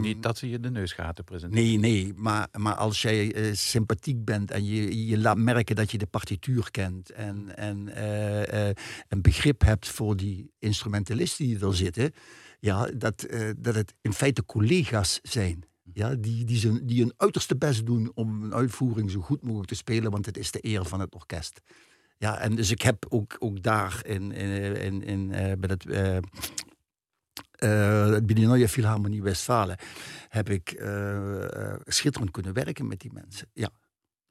Niet 0.00 0.22
dat 0.22 0.38
ze 0.38 0.50
je 0.50 0.60
de 0.60 0.70
neusgaten 0.70 1.24
presenteren. 1.24 1.64
Nee, 1.64 1.78
nee. 1.78 2.12
Maar, 2.16 2.48
maar 2.52 2.74
als 2.74 3.02
jij 3.02 3.54
sympathiek 3.54 4.24
bent 4.24 4.50
en 4.50 4.64
je 4.64 5.11
je 5.12 5.18
laat 5.18 5.36
merken 5.36 5.76
dat 5.76 5.90
je 5.90 5.98
de 5.98 6.06
partituur 6.06 6.70
kent 6.70 7.10
en, 7.10 7.56
en 7.56 7.88
uh, 7.88 8.40
uh, 8.40 8.68
een 9.08 9.22
begrip 9.22 9.60
hebt 9.60 9.88
voor 9.88 10.16
die 10.16 10.52
instrumentalisten 10.58 11.44
die 11.44 11.66
er 11.66 11.76
zitten, 11.76 12.12
ja, 12.60 12.86
dat, 12.86 13.26
uh, 13.30 13.50
dat 13.58 13.74
het 13.74 13.94
in 14.00 14.12
feite 14.12 14.44
collega's 14.44 15.18
zijn. 15.22 15.64
Ja, 15.92 16.14
die, 16.14 16.44
die, 16.44 16.56
zijn, 16.56 16.86
die 16.86 17.00
hun 17.00 17.12
uiterste 17.16 17.56
best 17.56 17.86
doen 17.86 18.10
om 18.14 18.42
een 18.42 18.54
uitvoering 18.54 19.10
zo 19.10 19.20
goed 19.20 19.42
mogelijk 19.42 19.68
te 19.68 19.74
spelen, 19.74 20.10
want 20.10 20.26
het 20.26 20.38
is 20.38 20.50
de 20.50 20.66
eer 20.66 20.84
van 20.84 21.00
het 21.00 21.14
orkest. 21.14 21.60
Ja, 22.18 22.38
en 22.38 22.54
dus 22.54 22.70
ik 22.70 22.82
heb 22.82 23.06
ook, 23.08 23.36
ook 23.38 23.62
daar 23.62 24.00
in, 24.06 24.32
in, 24.32 25.02
in, 25.02 25.28
bij 25.28 25.68
het 25.68 25.84
uh, 25.84 26.18
Biennale 28.24 28.68
Philharmonie 28.68 29.22
Westfalen 29.22 29.76
heb 30.28 30.50
ik 30.50 30.68
schitterend 31.84 32.30
kunnen 32.30 32.52
werken 32.52 32.86
met 32.86 33.00
die 33.00 33.12
mensen. 33.12 33.48
Ja, 33.52 33.70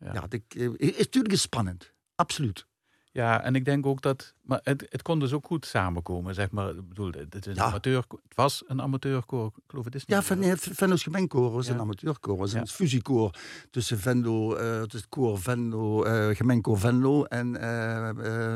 ja, 0.03 0.13
ja 0.13 0.25
het 0.29 0.41
eh, 0.47 0.69
is 0.77 0.97
natuurlijk 0.97 1.35
spannend. 1.35 1.93
Absoluut. 2.15 2.69
Ja, 3.13 3.41
en 3.41 3.55
ik 3.55 3.65
denk 3.65 3.85
ook 3.85 4.01
dat. 4.01 4.33
Maar 4.41 4.59
het, 4.63 4.85
het 4.89 5.01
kon 5.01 5.19
dus 5.19 5.33
ook 5.33 5.45
goed 5.45 5.65
samenkomen, 5.65 6.33
zeg 6.33 6.51
maar. 6.51 6.69
Ik 6.69 6.87
bedoel, 6.87 7.11
het, 7.11 7.35
is 7.35 7.45
een 7.45 7.61
amateur, 7.61 7.97
het 7.97 8.35
was 8.35 8.63
een 8.67 8.81
amateurkoor. 8.81 9.45
Ik 9.45 9.63
geloof 9.67 9.85
het 9.85 9.95
is 9.95 10.05
niet. 10.05 10.17
Ja, 10.17 10.23
van, 10.23 10.41
het 10.41 10.67
Venlo's 10.71 11.03
gemengkoor 11.03 11.51
was 11.51 11.67
een 11.67 11.79
amateurkoor. 11.79 12.37
was 12.37 12.53
een 12.53 12.67
fusiekoor 12.67 13.35
tussen 13.69 13.99
Venlo, 13.99 14.57
uh, 14.57 14.81
het 14.81 15.09
koor 15.09 15.39
Venlo, 15.39 16.05
uh, 16.05 16.35
gemengkoor 16.35 16.79
Venlo 16.79 17.23
en 17.23 17.55
uh, 17.55 18.55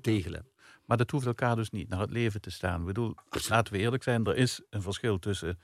Tegelen. 0.00 0.46
Maar 0.84 0.96
dat 0.96 1.10
hoeft 1.10 1.26
elkaar 1.26 1.56
dus 1.56 1.70
niet 1.70 1.88
naar 1.88 2.00
het 2.00 2.10
leven 2.10 2.40
te 2.40 2.50
staan. 2.50 2.80
Ik 2.80 2.86
bedoel, 2.86 3.14
laten 3.48 3.72
we 3.72 3.78
eerlijk 3.78 4.02
zijn, 4.02 4.24
er 4.24 4.36
is 4.36 4.60
een 4.70 4.82
verschil 4.82 5.18
tussen 5.18 5.58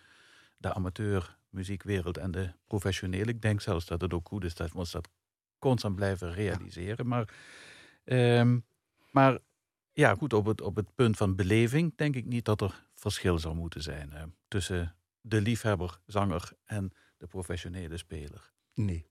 de 0.56 0.74
amateur 0.74 1.38
muziekwereld 1.50 2.16
en 2.16 2.30
de 2.30 2.52
professionele. 2.66 3.30
Ik 3.30 3.42
denk 3.42 3.60
zelfs 3.60 3.86
dat 3.86 4.00
het 4.00 4.12
ook 4.12 4.28
goed 4.28 4.44
is 4.44 4.54
dat 4.54 4.72
we 4.72 4.86
dat 4.90 5.08
constant 5.58 5.96
blijven 5.96 6.32
realiseren. 6.32 7.06
Maar, 7.06 7.34
um, 8.04 8.64
maar 9.10 9.38
ja, 9.92 10.14
goed, 10.14 10.32
op 10.32 10.46
het, 10.46 10.60
op 10.60 10.76
het 10.76 10.94
punt 10.94 11.16
van 11.16 11.36
beleving 11.36 11.92
denk 11.96 12.16
ik 12.16 12.26
niet 12.26 12.44
dat 12.44 12.60
er 12.60 12.86
verschil 12.94 13.38
zou 13.38 13.54
moeten 13.54 13.82
zijn 13.82 14.10
uh, 14.14 14.22
tussen 14.48 14.94
de 15.20 15.40
liefhebber, 15.40 16.00
zanger 16.06 16.52
en 16.64 16.92
de 17.16 17.26
professionele 17.26 17.96
speler. 17.96 18.52
Nee. 18.74 19.08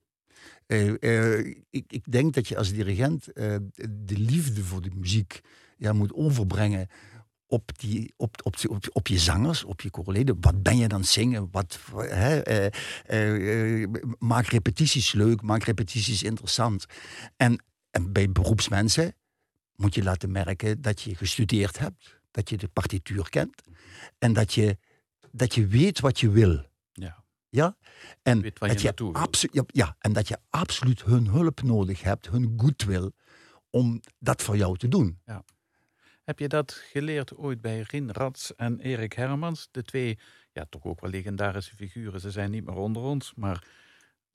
Uh, 0.66 0.94
uh, 1.00 1.56
ik, 1.70 1.92
ik, 1.92 2.12
denk 2.12 2.34
dat 2.34 2.48
je 2.48 2.56
als 2.56 2.72
dirigent 2.72 3.24
de 3.90 4.18
liefde 4.18 4.62
voor 4.64 4.80
de 4.80 4.90
muziek 4.94 5.40
ja, 5.76 5.92
moet 5.92 6.14
overbrengen 6.14 6.88
op, 7.50 7.78
die, 7.78 8.14
op, 8.16 8.36
op, 8.42 8.56
op, 8.68 8.88
op 8.92 9.06
je 9.06 9.18
zangers, 9.18 9.64
op 9.64 9.80
je 9.80 9.90
koorleden. 9.90 10.36
Wat 10.40 10.62
ben 10.62 10.76
je 10.76 10.88
dan 10.88 11.04
zingen? 11.04 11.48
Wat, 11.50 11.78
hè, 11.94 12.40
eh, 12.40 13.82
eh, 13.82 13.90
maak 14.18 14.46
repetities 14.46 15.12
leuk, 15.12 15.42
maak 15.42 15.62
repetities 15.62 16.22
interessant. 16.22 16.86
En, 17.36 17.64
en 17.90 18.12
bij 18.12 18.30
beroepsmensen 18.30 19.14
moet 19.74 19.94
je 19.94 20.02
laten 20.02 20.30
merken 20.30 20.80
dat 20.80 21.00
je 21.00 21.14
gestudeerd 21.14 21.78
hebt, 21.78 22.20
dat 22.30 22.48
je 22.48 22.56
de 22.56 22.68
partituur 22.68 23.28
kent 23.28 23.62
en 24.18 24.32
dat 24.32 24.54
je, 24.54 24.78
dat 25.32 25.54
je 25.54 25.66
weet 25.66 26.00
wat 26.00 26.20
je 26.20 26.30
wil. 26.30 26.66
Ja. 26.92 27.24
Ja? 27.48 27.76
En, 28.22 28.40
je 28.40 28.52
dat 28.60 28.80
je 28.80 29.48
ja, 29.52 29.64
ja, 29.66 29.96
en 29.98 30.12
dat 30.12 30.28
je 30.28 30.38
absoluut 30.48 31.04
hun 31.04 31.26
hulp 31.26 31.62
nodig 31.62 32.02
hebt, 32.02 32.28
hun 32.28 32.54
goodwill, 32.56 33.10
om 33.70 34.00
dat 34.18 34.42
voor 34.42 34.56
jou 34.56 34.76
te 34.76 34.88
doen. 34.88 35.20
Ja. 35.24 35.44
Heb 36.30 36.38
je 36.38 36.48
dat 36.48 36.72
geleerd 36.72 37.36
ooit 37.36 37.60
bij 37.60 37.84
Rin 37.88 38.10
Rats 38.10 38.54
en 38.56 38.80
Erik 38.80 39.12
Hermans? 39.12 39.68
De 39.70 39.82
twee, 39.82 40.18
ja, 40.52 40.66
toch 40.68 40.84
ook 40.84 41.00
wel 41.00 41.10
legendarische 41.10 41.76
figuren. 41.76 42.20
Ze 42.20 42.30
zijn 42.30 42.50
niet 42.50 42.64
meer 42.64 42.76
onder 42.76 43.02
ons, 43.02 43.32
maar 43.36 43.64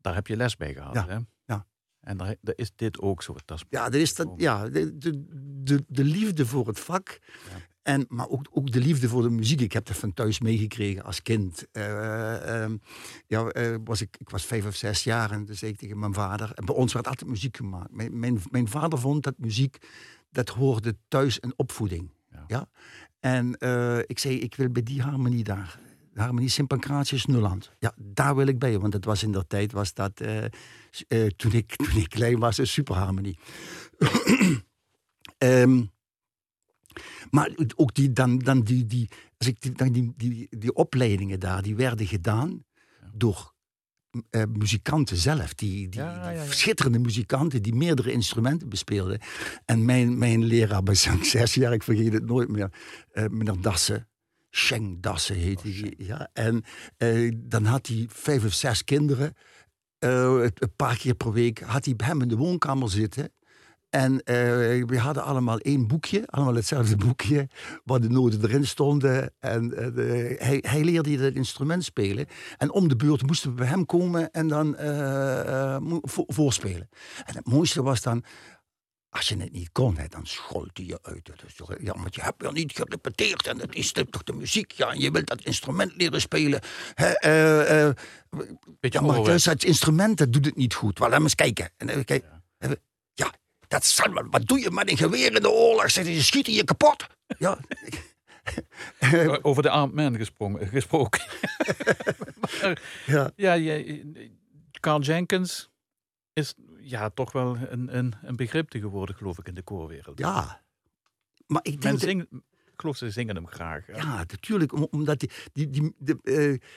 daar 0.02 0.14
heb 0.14 0.28
je 0.28 0.36
les 0.36 0.58
bij 0.58 0.74
gehad. 0.74 0.94
Ja, 0.94 1.08
hè? 1.08 1.18
ja. 1.46 1.66
En 2.02 2.18
daar, 2.18 2.36
daar, 2.42 2.56
is 2.58 2.72
dit 2.76 3.00
ook 3.00 3.24
zo. 3.24 3.36
Dat 3.46 3.64
ja, 3.70 3.84
dat 3.84 4.02
is 4.02 4.16
dat, 4.16 4.28
ja 4.36 4.70
de, 4.70 4.98
de, 4.98 5.26
de, 5.64 5.84
de 5.88 6.04
liefde 6.04 6.46
voor 6.46 6.68
het 6.68 6.80
vak. 6.80 7.20
Ja. 7.50 7.58
En, 7.82 8.06
maar 8.08 8.30
ook, 8.30 8.48
ook 8.52 8.72
de 8.72 8.80
liefde 8.80 9.10
voor 9.10 9.22
de 9.22 9.30
muziek. 9.30 9.62
Ik 9.62 9.74
heb 9.74 9.86
dat 9.86 9.98
van 9.98 10.14
thuis 10.14 10.40
meegekregen 10.40 11.04
als 11.04 11.22
kind. 11.22 11.68
Uh, 11.72 11.84
uh, 11.84 12.72
ja, 13.28 13.56
uh, 13.56 13.76
was 13.84 14.02
ik, 14.02 14.16
ik 14.18 14.30
was 14.30 14.46
vijf 14.46 14.66
of 14.66 14.76
zes 14.76 15.04
jaar 15.04 15.32
en 15.32 15.46
toen 15.46 15.56
zei 15.56 15.72
ik 15.72 15.78
tegen 15.78 16.00
mijn 16.00 16.14
vader... 16.14 16.52
En 16.54 16.66
bij 16.66 16.76
ons 16.76 16.94
werd 16.94 17.08
altijd 17.08 17.30
muziek 17.30 17.58
gemaakt. 17.58 17.92
Mijn, 17.92 18.20
mijn, 18.20 18.42
mijn 18.50 18.68
vader 18.68 19.00
vond 19.00 19.24
dat 19.24 19.38
muziek 19.38 19.78
dat 20.36 20.50
hoorde 20.50 20.98
thuis 21.08 21.38
een 21.44 21.54
opvoeding. 21.56 22.14
Ja. 22.48 22.70
En 23.20 23.56
uh, 23.60 23.98
ik 23.98 24.20
zei, 24.20 24.40
ik 24.40 24.56
wil 24.56 24.70
bij 24.70 24.84
die 24.84 25.02
harmonie 25.02 25.44
daar. 25.44 25.80
De 26.14 26.22
harmonie 26.22 26.50
Sint-Pancratius 26.50 27.26
Nulland. 27.26 27.72
Ja, 27.80 27.94
daar 27.98 28.36
wil 28.36 28.48
ik 28.48 28.60
bij. 28.60 28.80
Want 28.80 28.92
dat 28.92 29.06
was 29.06 29.24
in 29.24 29.32
der 29.32 29.48
tijd, 29.48 29.72
was 29.72 29.94
dat, 29.94 30.22
uh, 30.22 30.44
uh, 31.08 31.28
toen, 31.28 31.52
ik, 31.52 31.76
toen 31.86 31.98
ik 31.98 32.10
klein 32.10 32.40
was, 32.40 32.58
een 32.58 32.68
superharmonie. 32.68 33.40
um, 35.38 35.92
maar 37.36 37.50
ook 37.76 37.94
die, 37.94 38.12
dan, 38.12 38.40
dan 38.40 38.62
die, 38.62 38.86
die, 38.86 39.10
als 39.38 39.48
ik 39.48 39.62
die, 39.62 39.72
dan 39.72 39.92
die, 39.92 40.14
die, 40.16 40.48
die 40.50 40.74
opleidingen 40.74 41.40
daar, 41.40 41.62
die 41.62 41.76
werden 41.76 42.08
gedaan 42.08 42.66
door 43.14 43.54
uh, 44.32 44.44
muzikanten 44.58 45.18
zelf. 45.18 45.54
Die, 45.54 45.90
die, 45.90 46.00
ja, 46.00 46.30
ja, 46.30 46.46
schitterende 46.46 47.00
muzikanten 47.00 47.62
die 47.62 47.76
meerdere 47.76 48.12
instrumenten 48.12 48.70
bespeelden. 48.70 49.20
En 49.66 49.86
mijn, 49.86 50.18
mijn 50.18 50.44
leraar 50.44 50.84
bij 50.84 50.96
zes 51.22 51.54
jaar, 51.54 51.74
ik 51.74 51.84
vergeet 51.84 52.14
het 52.14 52.26
nooit 52.26 52.50
meer, 52.50 52.72
uh, 53.14 53.26
meneer 53.30 53.62
Dassen. 53.62 54.08
Schenk 54.50 55.04
Dassen 55.04 55.36
heette 55.36 55.68
oh, 55.68 55.74
hij. 55.74 55.94
Ja. 55.98 56.30
En 56.34 56.64
uh, 56.98 57.32
dan 57.36 57.66
had 57.66 57.88
hij 57.88 58.06
vijf 58.10 58.46
of 58.46 58.54
zes 58.54 58.84
kinderen. 58.84 59.34
een 60.00 60.76
paar 60.76 60.98
keer 60.98 61.16
per 61.16 61.32
week 61.32 61.60
had 61.60 61.86
hij 61.86 61.96
bij 61.96 62.08
hem 62.08 62.22
in 62.22 62.28
de 62.28 62.38
woonkamer 62.38 62.90
zitten. 62.90 63.32
En 63.96 64.14
uh, 64.14 64.22
we 64.86 65.00
hadden 65.00 65.24
allemaal 65.24 65.60
één 65.60 65.88
boekje, 65.88 66.24
allemaal 66.26 66.56
hetzelfde 66.56 66.96
boekje, 66.96 67.48
waar 67.84 68.00
de 68.00 68.10
noten 68.10 68.44
erin 68.44 68.68
stonden. 68.68 69.34
En 69.40 69.64
uh, 69.64 69.96
de, 69.96 70.36
hij, 70.40 70.64
hij, 70.68 70.84
leerde 70.84 71.18
het 71.18 71.36
instrument 71.36 71.84
spelen. 71.84 72.26
En 72.58 72.72
om 72.72 72.88
de 72.88 72.96
beurt 72.96 73.28
moesten 73.28 73.50
we 73.50 73.56
bij 73.56 73.68
hem 73.68 73.86
komen 73.86 74.32
en 74.32 74.48
dan 74.48 74.76
uh, 74.80 75.78
voorspelen. 76.12 76.90
En 77.26 77.36
het 77.36 77.48
mooiste 77.48 77.84
was 77.84 78.02
dan, 78.02 78.24
als 79.10 79.28
je 79.28 79.38
het 79.38 79.52
niet 79.52 79.72
kon, 79.72 79.98
hè, 79.98 80.08
dan 80.08 80.26
schold 80.26 80.70
hij 80.74 80.86
je 80.86 81.00
uit. 81.02 81.32
Toch, 81.56 81.76
ja, 81.80 81.94
want 81.94 82.16
je 82.16 82.22
hebt 82.22 82.42
wel 82.42 82.52
niet 82.52 82.72
gerepeteerd 82.72 83.48
en 83.48 83.58
dat 83.58 83.76
is 83.76 83.92
toch 83.92 84.24
de 84.24 84.34
muziek. 84.34 84.72
Ja, 84.72 84.92
en 84.92 85.00
je 85.00 85.12
wilt 85.12 85.28
dat 85.28 85.44
instrument 85.44 85.96
leren 85.96 86.22
spelen. 86.22 86.62
Hè, 86.94 87.08
uh, 87.88 87.94
Beetje 88.80 89.00
ja, 89.00 89.06
maar 89.06 89.24
dus 89.24 89.46
het 89.46 89.64
instrument 89.64 90.18
dat 90.18 90.34
doet 90.34 90.46
het 90.46 90.56
niet 90.56 90.74
goed. 90.74 91.00
Wel, 91.00 91.10
laat 91.10 91.22
eens 91.22 91.36
kijken. 91.36 91.70
En, 91.78 92.06
kijk, 92.06 92.26
ja. 92.60 92.76
ja, 93.14 93.34
dat 93.68 93.96
wel. 94.14 94.30
Wat 94.30 94.48
doe 94.48 94.60
je 94.60 94.72
met 94.72 94.90
een 94.90 94.98
geweer 94.98 95.36
in 95.36 95.42
de 95.42 95.52
oorlog? 95.52 95.92
Zeg, 95.92 96.06
je 96.06 96.22
schiet 96.22 96.46
je 96.46 96.64
kapot. 96.64 97.08
Ja. 97.38 97.58
Over 99.42 99.64
de 99.64 99.70
armed 99.70 99.96
man 99.96 100.16
gesprongen, 100.16 100.68
gesproken. 100.68 101.22
maar, 102.62 102.82
ja. 103.36 103.56
ja, 103.56 103.84
Carl 104.80 105.02
Jenkins, 105.02 105.70
is 106.34 106.54
ja, 106.80 107.10
toch 107.10 107.32
wel 107.32 107.58
een, 107.70 107.98
een, 107.98 108.14
een 108.22 108.36
begrip 108.36 108.70
tegenwoordig, 108.70 109.18
geloof 109.18 109.38
ik, 109.38 109.48
in 109.48 109.56
de 109.56 109.62
koorwereld. 109.62 110.20
Ja. 110.20 110.62
Maar 111.48 111.62
ik 111.64 111.82
denk... 111.82 112.00
zingt, 112.00 112.26
ik 112.32 112.82
geloof 112.82 112.98
ze 112.98 113.10
zingen 113.10 113.36
hem 113.36 113.48
graag. 113.48 113.88
Ja, 113.88 114.16
natuurlijk. 114.18 114.74
om- 114.74 114.88
omdat, 114.92 115.20
die, 115.20 115.30
die, 115.54 115.70
die, 115.70 115.96
de, 115.98 116.18
eh, 116.24 116.70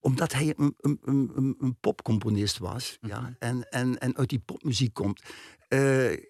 omdat 0.00 0.32
hij 0.32 0.54
een, 0.56 0.74
een, 0.80 0.98
een, 1.04 1.30
een- 1.34 1.56
een 1.60 1.76
popcomponist 1.80 2.58
was. 2.58 2.98
Mhm. 3.00 3.10
ja, 3.10 3.36
en, 3.38 3.68
en, 3.70 3.98
en 3.98 4.16
uit 4.16 4.28
die 4.28 4.38
popmuziek 4.38 4.94
komt. 4.94 5.22
Eh, 5.68 5.78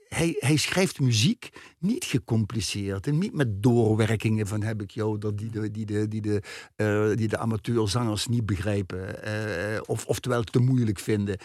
hij, 0.09 0.37
hij 0.39 0.57
schrijft 0.57 1.01
muziek 1.01 1.49
niet 1.79 2.05
gecompliceerd. 2.05 3.07
En 3.07 3.19
niet 3.19 3.33
met 3.35 3.63
doorwerkingen 3.63 4.47
van 4.47 4.63
heb 4.63 4.83
ik 4.83 4.91
jou... 4.91 5.19
dat 5.19 5.39
die 5.39 5.51
de, 5.51 5.71
die 5.71 5.87
de, 5.87 6.09
die 6.09 6.21
de, 6.21 6.43
eh, 6.77 7.17
die 7.17 7.29
de 7.29 7.39
amateurzangers 7.39 8.27
niet 8.27 8.47
begrijpen. 8.47 9.23
eh, 9.23 9.81
of, 9.87 10.07
oftewel 10.07 10.43
te 10.43 10.59
moeilijk 10.59 10.99
vinden. 10.99 11.39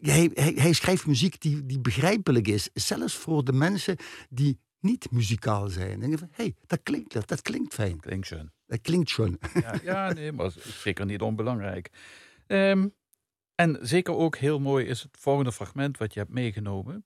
Hij, 0.00 0.30
hij, 0.34 0.52
hij 0.56 0.72
schrijft 0.72 1.06
muziek 1.06 1.40
die, 1.40 1.66
die 1.66 1.80
begrijpelijk 1.80 2.48
is. 2.48 2.68
Zelfs 2.74 3.14
voor 3.14 3.44
de 3.44 3.52
mensen 3.52 3.96
die 4.28 4.58
niet 4.86 5.10
muzikaal 5.10 5.68
zijn. 5.68 6.00
Denken 6.00 6.18
van, 6.18 6.28
hé, 6.30 6.42
hey, 6.44 6.54
dat 6.66 6.80
klinkt, 6.82 7.28
dat, 7.28 7.42
klinkt 7.42 7.74
fijn. 7.74 8.00
Klinkt 8.00 8.26
schön. 8.26 8.52
Dat 8.66 8.80
klinkt 8.80 9.10
schon. 9.10 9.38
Ja, 9.54 9.74
ja, 9.82 10.12
nee, 10.12 10.32
maar 10.32 10.50
zeker 10.58 11.06
niet 11.06 11.20
onbelangrijk. 11.20 11.90
Ehm, 12.46 12.88
en 13.54 13.78
zeker 13.80 14.14
ook 14.14 14.36
heel 14.36 14.58
mooi 14.58 14.86
is 14.86 15.02
het 15.02 15.16
volgende 15.18 15.52
fragment 15.52 15.98
wat 15.98 16.14
je 16.14 16.20
hebt 16.20 16.32
meegenomen. 16.32 17.04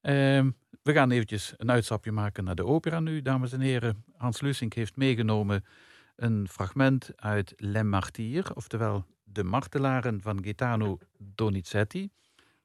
Ehm, 0.00 0.50
we 0.82 0.92
gaan 0.92 1.10
eventjes 1.10 1.54
een 1.56 1.70
uitstapje 1.70 2.12
maken 2.12 2.44
naar 2.44 2.54
de 2.54 2.64
opera 2.64 3.00
nu, 3.00 3.22
dames 3.22 3.52
en 3.52 3.60
heren. 3.60 4.04
Hans 4.16 4.40
Lusink 4.40 4.72
heeft 4.72 4.96
meegenomen 4.96 5.64
een 6.16 6.48
fragment 6.48 7.10
uit 7.16 7.52
Le 7.56 7.84
Martyr, 7.84 8.50
oftewel 8.54 9.06
De 9.24 9.44
Martelaren 9.44 10.20
van 10.20 10.44
Gaetano 10.44 10.98
Donizetti. 11.18 12.10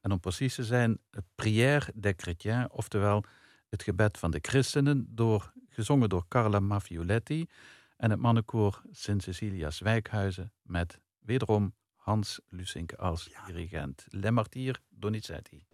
En 0.02 0.12
om 0.12 0.20
precies 0.20 0.56
te 0.56 0.64
zijn, 0.64 1.00
Prière 1.36 1.92
des 1.96 2.14
Chrétiens, 2.18 2.68
oftewel 2.72 3.24
het 3.70 3.84
gebed 3.84 4.18
van 4.18 4.32
de 4.32 4.40
christenen, 4.42 5.06
door, 5.10 5.54
gezongen 5.70 6.10
door 6.10 6.28
Carla 6.28 6.60
Maffioletti 6.60 7.46
en 7.98 8.10
het 8.10 8.20
mannenkoor 8.20 8.82
Sint 8.92 9.24
Cecilia's 9.24 9.80
Wijkhuizen 9.80 10.52
met 10.62 11.00
wederom 11.20 11.74
Hans 11.96 12.40
Lusink 12.48 12.94
als 12.94 13.30
dirigent. 13.46 14.06
Le 14.10 14.32
Martyr 14.32 14.82
Donizetti. 14.90 15.69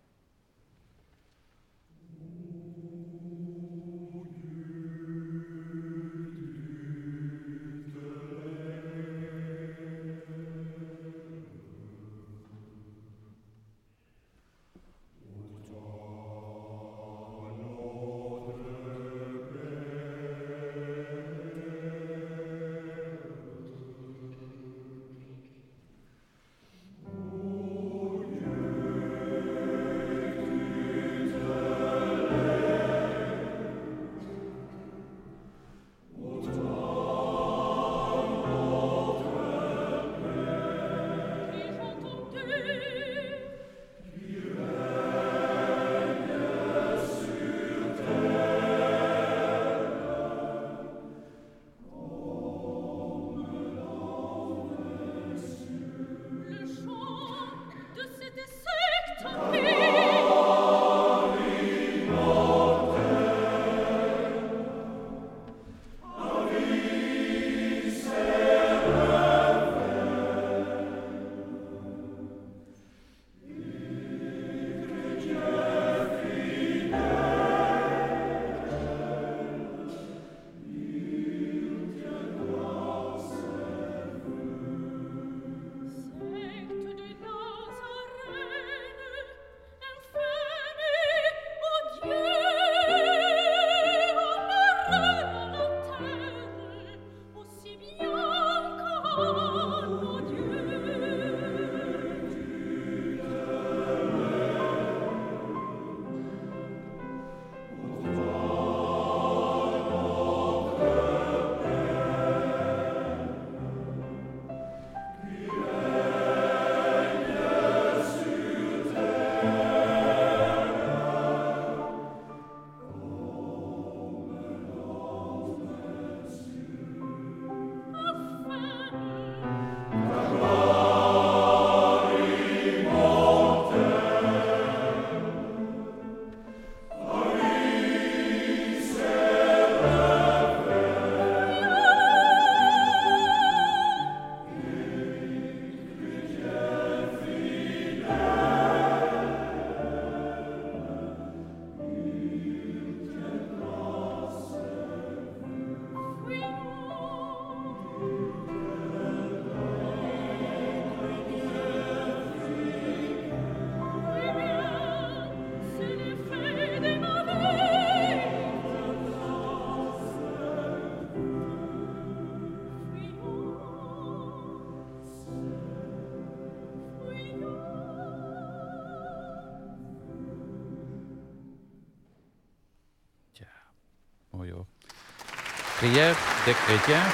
Prière 185.86 186.18
des 186.46 186.54
Chrétiens 186.54 187.10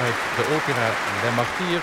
uit 0.00 0.18
de 0.36 0.44
opera 0.54 0.88
Le 1.22 1.30
Martyr. 1.34 1.80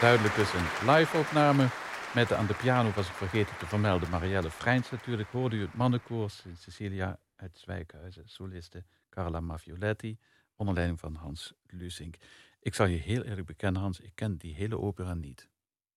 Duidelijk 0.00 0.34
dus 0.34 0.52
een 0.52 0.94
live-opname. 0.94 1.68
Met 2.14 2.32
aan 2.32 2.46
de 2.46 2.54
piano 2.54 2.90
was 2.90 3.08
ik 3.08 3.12
vergeten 3.12 3.56
te 3.56 3.66
vermelden. 3.66 4.10
Marielle 4.10 4.50
Freins 4.50 4.90
natuurlijk. 4.90 5.28
Hoorde 5.28 5.56
u 5.56 5.60
het 5.60 5.74
mannenkoor. 5.74 6.30
Sint 6.30 6.58
Cecilia 6.58 7.18
uit 7.36 7.58
Zwijkhuizen. 7.58 8.28
Soliste 8.28 8.84
Carla 9.10 9.40
Maffioletti. 9.40 10.18
Onder 10.56 10.74
leiding 10.74 11.00
van 11.00 11.14
Hans 11.14 11.54
Lusink. 11.66 12.16
Ik 12.60 12.74
zal 12.74 12.86
je 12.86 12.96
heel 12.96 13.22
eerlijk 13.22 13.46
bekennen 13.46 13.82
Hans. 13.82 14.00
Ik 14.00 14.12
ken 14.14 14.36
die 14.36 14.54
hele 14.54 14.78
opera 14.78 15.14
niet. 15.14 15.48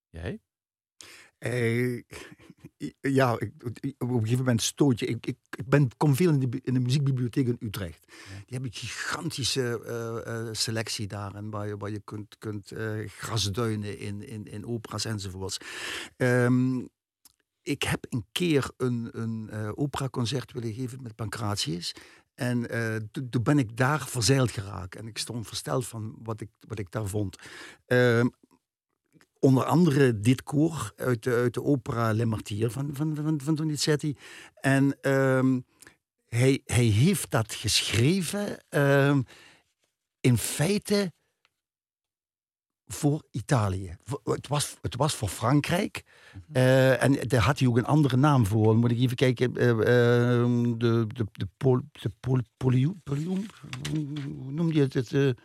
Jij? 0.09 0.39
Eh, 1.39 2.01
ja, 3.01 3.39
ik, 3.39 3.51
op 3.97 4.09
een 4.09 4.19
gegeven 4.19 4.37
moment 4.37 4.61
stoot 4.61 4.99
je. 4.99 5.05
Ik, 5.05 5.25
ik, 5.25 5.37
ik 5.49 5.67
ben, 5.67 5.89
kom 5.97 6.15
veel 6.15 6.33
in 6.33 6.39
de, 6.39 6.59
in 6.63 6.73
de 6.73 6.79
muziekbibliotheek 6.79 7.47
in 7.47 7.57
Utrecht. 7.59 8.05
Die 8.07 8.45
hebben 8.47 8.69
een 8.69 8.77
gigantische 8.77 9.81
eh, 9.85 10.47
eh, 10.47 10.47
selectie 10.51 11.07
daar. 11.07 11.35
En 11.35 11.49
waar 11.49 11.67
je, 11.67 11.77
waar 11.77 11.91
je 11.91 12.01
kunt, 12.03 12.37
kunt 12.37 12.73
grasduinen 13.05 13.99
in, 13.99 14.27
in, 14.27 14.45
in 14.45 14.65
opera's 14.65 15.05
enzovoorts. 15.05 15.57
Ehm, 16.17 16.85
ik 17.61 17.83
heb 17.83 18.05
een 18.09 18.25
keer 18.31 18.71
een, 18.77 19.09
een 19.11 19.49
operaconcert 19.75 20.51
willen 20.51 20.73
geven 20.73 21.01
met 21.01 21.15
Pancratius. 21.15 21.95
En 22.33 22.67
toen 23.11 23.29
toen 23.29 23.43
ben 23.43 23.59
ik 23.59 23.77
daar 23.77 24.07
verzeild 24.07 24.51
geraakt. 24.51 24.95
En 24.95 25.07
ik 25.07 25.17
stond 25.17 25.47
versteld 25.47 25.87
van 25.87 26.15
wat 26.23 26.41
ik, 26.41 26.49
wat 26.59 26.79
ik 26.79 26.91
daar 26.91 27.07
vond. 27.07 27.37
Ehm, 27.85 28.27
onder 29.39 29.63
andere 29.63 30.19
dit 30.19 30.43
koor 30.43 30.93
uit 30.95 31.23
de, 31.23 31.33
uit 31.33 31.53
de 31.53 31.63
opera 31.63 32.13
Le 32.13 32.25
Martyr 32.25 32.71
van, 32.71 32.89
van, 32.93 33.15
van, 33.15 33.41
van 33.43 33.55
Donizetti. 33.55 34.15
En 34.61 34.97
ehm, 35.01 35.59
hij, 36.29 36.61
hij 36.65 36.83
heeft 36.85 37.31
dat 37.31 37.53
geschreven 37.53 38.63
ehm, 38.69 39.21
in 40.21 40.37
feite 40.37 41.11
voor 42.87 43.23
Italië. 43.31 43.97
Het 44.23 44.47
was, 44.47 44.75
het 44.81 44.95
was 44.95 45.15
voor 45.15 45.27
Frankrijk. 45.27 46.03
Eh, 46.51 47.03
en 47.03 47.27
daar 47.27 47.41
had 47.41 47.59
hij 47.59 47.67
ook 47.67 47.77
een 47.77 47.85
andere 47.85 48.17
naam 48.17 48.45
voor. 48.45 48.65
Dan 48.65 48.77
moet 48.77 48.91
ik 48.91 48.99
even 48.99 49.15
kijken. 49.15 49.55
eh, 49.57 49.69
ehm, 49.69 50.77
de 50.77 51.07
de, 51.07 51.25
de, 51.31 51.47
pol, 51.57 51.79
de 51.91 52.11
pol, 52.19 52.39
polium, 52.57 53.01
polium? 53.03 53.45
Hoe 53.91 54.51
noem 54.51 54.71
je 54.71 54.87
het? 54.91 55.35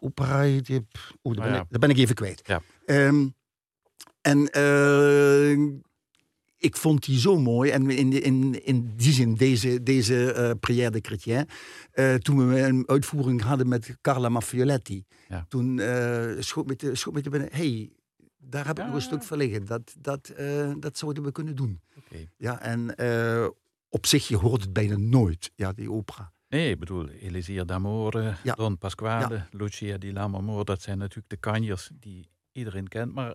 Opera. 0.00 0.42
die- 0.42 0.86
Oh, 1.22 1.34
daar, 1.34 1.44
Ah, 1.44 1.50
ben 1.50 1.52
ja. 1.54 1.60
ik, 1.60 1.66
daar 1.70 1.80
ben 1.80 1.90
ik 1.90 1.96
even 1.98 2.14
kwijt. 2.14 2.40
Ja. 2.46 2.60
Ehm, 2.86 3.28
en 4.20 4.50
eh, 4.50 5.52
ik 6.56 6.76
vond 6.76 7.04
die 7.04 7.18
zo 7.18 7.36
mooi. 7.38 7.70
En 7.70 7.90
in, 7.90 8.22
in, 8.22 8.64
in 8.64 8.92
die 8.96 9.12
zin, 9.12 9.34
deze, 9.34 9.82
deze 9.82 10.32
eh 10.32 10.50
Prière 10.60 10.90
de 10.90 10.98
Chrétien. 11.02 11.46
eh, 11.92 12.14
toen 12.14 12.48
we 12.48 12.60
een 12.60 12.88
uitvoering 12.88 13.42
hadden 13.42 13.68
met 13.68 13.96
Carla 14.00 14.28
Maffioletti. 14.28 15.04
Ja. 15.28 15.46
Toen 15.48 15.78
eh 15.80 16.26
schoot 16.38 16.66
me 16.66 16.76
te, 16.76 16.94
schoot 16.94 17.14
me 17.14 17.20
te 17.22 17.30
binnen. 17.30 17.48
hey, 17.52 17.90
daar 18.38 18.66
heb 18.66 18.78
ik 18.78 18.84
nog 18.84 18.94
een 18.94 19.00
stuk 19.00 19.22
van 19.22 19.38
liggen. 19.38 19.64
Dat, 19.66 19.94
dat, 19.98 20.28
eh, 20.28 20.72
dat 20.78 20.98
zouden 20.98 21.22
we 21.22 21.32
kunnen 21.32 21.56
doen. 21.56 21.80
Oké. 21.96 22.26
Ja, 22.36 22.60
en 22.60 22.94
eh, 22.96 23.46
op 23.88 24.06
zich, 24.06 24.28
je 24.28 24.36
hoort 24.36 24.60
het 24.62 24.72
bijna 24.72 24.96
nooit, 24.96 25.50
ja, 25.54 25.72
die 25.72 25.90
opera. 25.92 26.32
Nee, 26.48 26.70
ik 26.70 26.78
bedoel, 26.78 27.08
Elisir 27.08 27.66
d'Amore, 27.66 28.34
Ja. 28.42 28.54
Don 28.54 28.78
Pasquale, 28.78 29.46
Lucia 29.50 29.98
di 29.98 30.12
Lammermoor, 30.12 30.64
dat 30.64 30.82
zijn 30.82 30.98
natuurlijk 30.98 31.28
de 31.28 31.36
kanjers 31.36 31.90
die 31.92 32.28
iedereen 32.52 32.88
kent. 32.88 33.14
Maar 33.14 33.34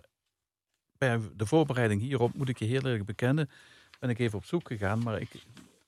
bij 0.98 1.20
de 1.36 1.46
voorbereiding 1.46 2.00
hierop, 2.00 2.34
moet 2.34 2.48
ik 2.48 2.58
je 2.58 2.64
heel 2.64 2.82
eerlijk 2.84 3.04
bekennen, 3.04 3.50
ben 3.98 4.10
ik 4.10 4.18
even 4.18 4.38
op 4.38 4.44
zoek 4.44 4.66
gegaan. 4.68 5.02
Maar 5.02 5.20
ik, 5.20 5.30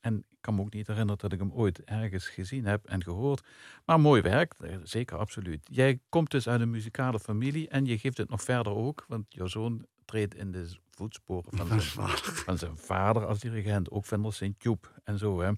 en 0.01 0.17
ik 0.19 0.37
kan 0.41 0.55
me 0.55 0.61
ook 0.61 0.73
niet 0.73 0.87
herinneren 0.87 1.19
dat 1.21 1.33
ik 1.33 1.39
hem 1.39 1.53
ooit 1.53 1.85
ergens 1.85 2.29
gezien 2.29 2.65
heb 2.65 2.85
en 2.85 3.03
gehoord. 3.03 3.47
Maar 3.85 4.01
mooi 4.01 4.23
werk, 4.23 4.55
eh, 4.61 4.77
zeker 4.83 5.17
absoluut. 5.17 5.67
Jij 5.71 6.01
komt 6.09 6.31
dus 6.31 6.49
uit 6.49 6.61
een 6.61 6.71
muzikale 6.71 7.21
familie 7.21 7.69
en 7.69 7.85
je 7.85 7.99
geeft 7.99 8.19
het 8.19 8.31
nog 8.31 8.43
verder 8.43 8.73
ook, 8.75 9.05
want 9.09 9.25
jouw 9.29 9.47
zoon 9.47 9.87
treedt 10.05 10.35
in 10.35 10.51
de 10.51 10.77
voetsporen 10.91 11.45
van 11.57 11.67
Van 11.67 11.81
zijn, 11.81 11.93
vader. 12.09 12.35
van 12.35 12.59
zijn 12.59 12.79
vader 12.79 13.27
als 13.27 13.39
dirigent, 13.39 13.91
ook 13.91 14.05
van 14.05 14.33
Sint-Joep 14.33 15.01
en 15.05 15.19
zo. 15.19 15.41
Hè. 15.41 15.51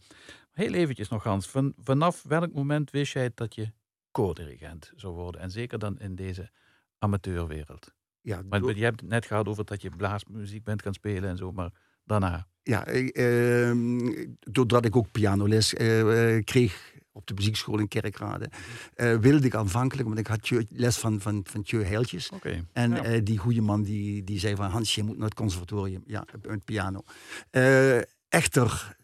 Heel 0.59 0.73
eventjes 0.73 1.09
nog, 1.09 1.23
Hans. 1.25 1.47
Van, 1.49 1.73
vanaf 1.83 2.23
welk 2.23 2.53
moment 2.53 2.91
wist 2.91 3.13
jij 3.13 3.31
dat 3.35 3.55
je 3.55 3.73
co-dirigent 4.11 4.93
zou 4.97 5.15
worden? 5.15 5.41
En 5.41 5.51
zeker 5.51 5.79
dan 5.79 5.99
in 5.99 6.15
deze 6.15 6.51
amateurwereld. 6.99 7.95
Ja, 8.21 8.43
Want 8.49 8.63
door- 8.63 8.77
je 8.77 8.83
hebt 8.85 9.01
het 9.01 9.09
net 9.11 9.27
gehad 9.27 9.47
over 9.49 9.65
dat 9.65 9.83
je 9.83 9.91
blaasmuziek 9.91 10.65
bent 10.65 10.83
gaan 10.83 10.93
spelen 10.95 11.31
en 11.31 11.37
zo, 11.37 11.53
maar 11.53 11.71
daarna. 12.05 12.47
ja 12.63 12.87
ik, 12.87 13.09
ehm, 13.17 14.25
doordat 14.41 14.85
ik 14.85 14.97
ook 14.97 15.11
pianoles 15.13 15.75
eh, 15.75 16.35
eh, 16.37 16.45
kreeg 16.45 16.95
op 17.13 17.27
de 17.27 17.35
muziekschool 17.35 17.79
in 17.79 17.89
Kerkrade, 17.89 18.51
eh, 18.95 19.17
wilde 19.17 19.47
ik 19.47 19.55
aanvankelijk, 19.55 20.07
want 20.09 20.21
ik 20.21 20.27
had 20.27 20.51
les 20.69 20.97
van, 20.99 21.21
van, 21.21 21.41
van 21.51 21.63
Tjeu 21.63 21.85
Heiltjes. 21.85 22.31
En 22.73 22.91
Ja. 22.91 23.03
eh, 23.05 23.21
die 23.25 23.39
goede 23.39 23.61
man 23.61 23.83
die, 23.83 24.25
die 24.25 24.39
zei 24.39 24.55
van 24.57 24.71
Hans, 24.71 24.95
je 24.95 25.03
moet 25.03 25.17
naar 25.17 25.29
het 25.29 25.35
conservatorium. 25.39 26.03
Ja, 26.07 26.25
met 26.43 26.65
piano. 26.65 27.03
Eh, 27.51 27.99
echter, 28.29 28.97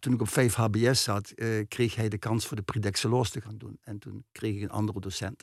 toen 0.00 0.12
ik 0.12 0.20
op 0.20 0.28
5 0.28 0.54
HBS 0.54 1.02
zat, 1.02 1.30
eh, 1.30 1.48
kreeg 1.68 1.94
hij 1.94 2.08
de 2.08 2.18
kans 2.18 2.46
voor 2.46 2.56
de 2.56 2.80
d'Excellence 2.80 3.32
te 3.32 3.40
gaan 3.40 3.58
doen. 3.58 3.78
En 3.80 3.98
toen 3.98 4.24
kreeg 4.32 4.56
ik 4.56 4.62
een 4.62 4.70
andere 4.70 5.00
docent. 5.00 5.42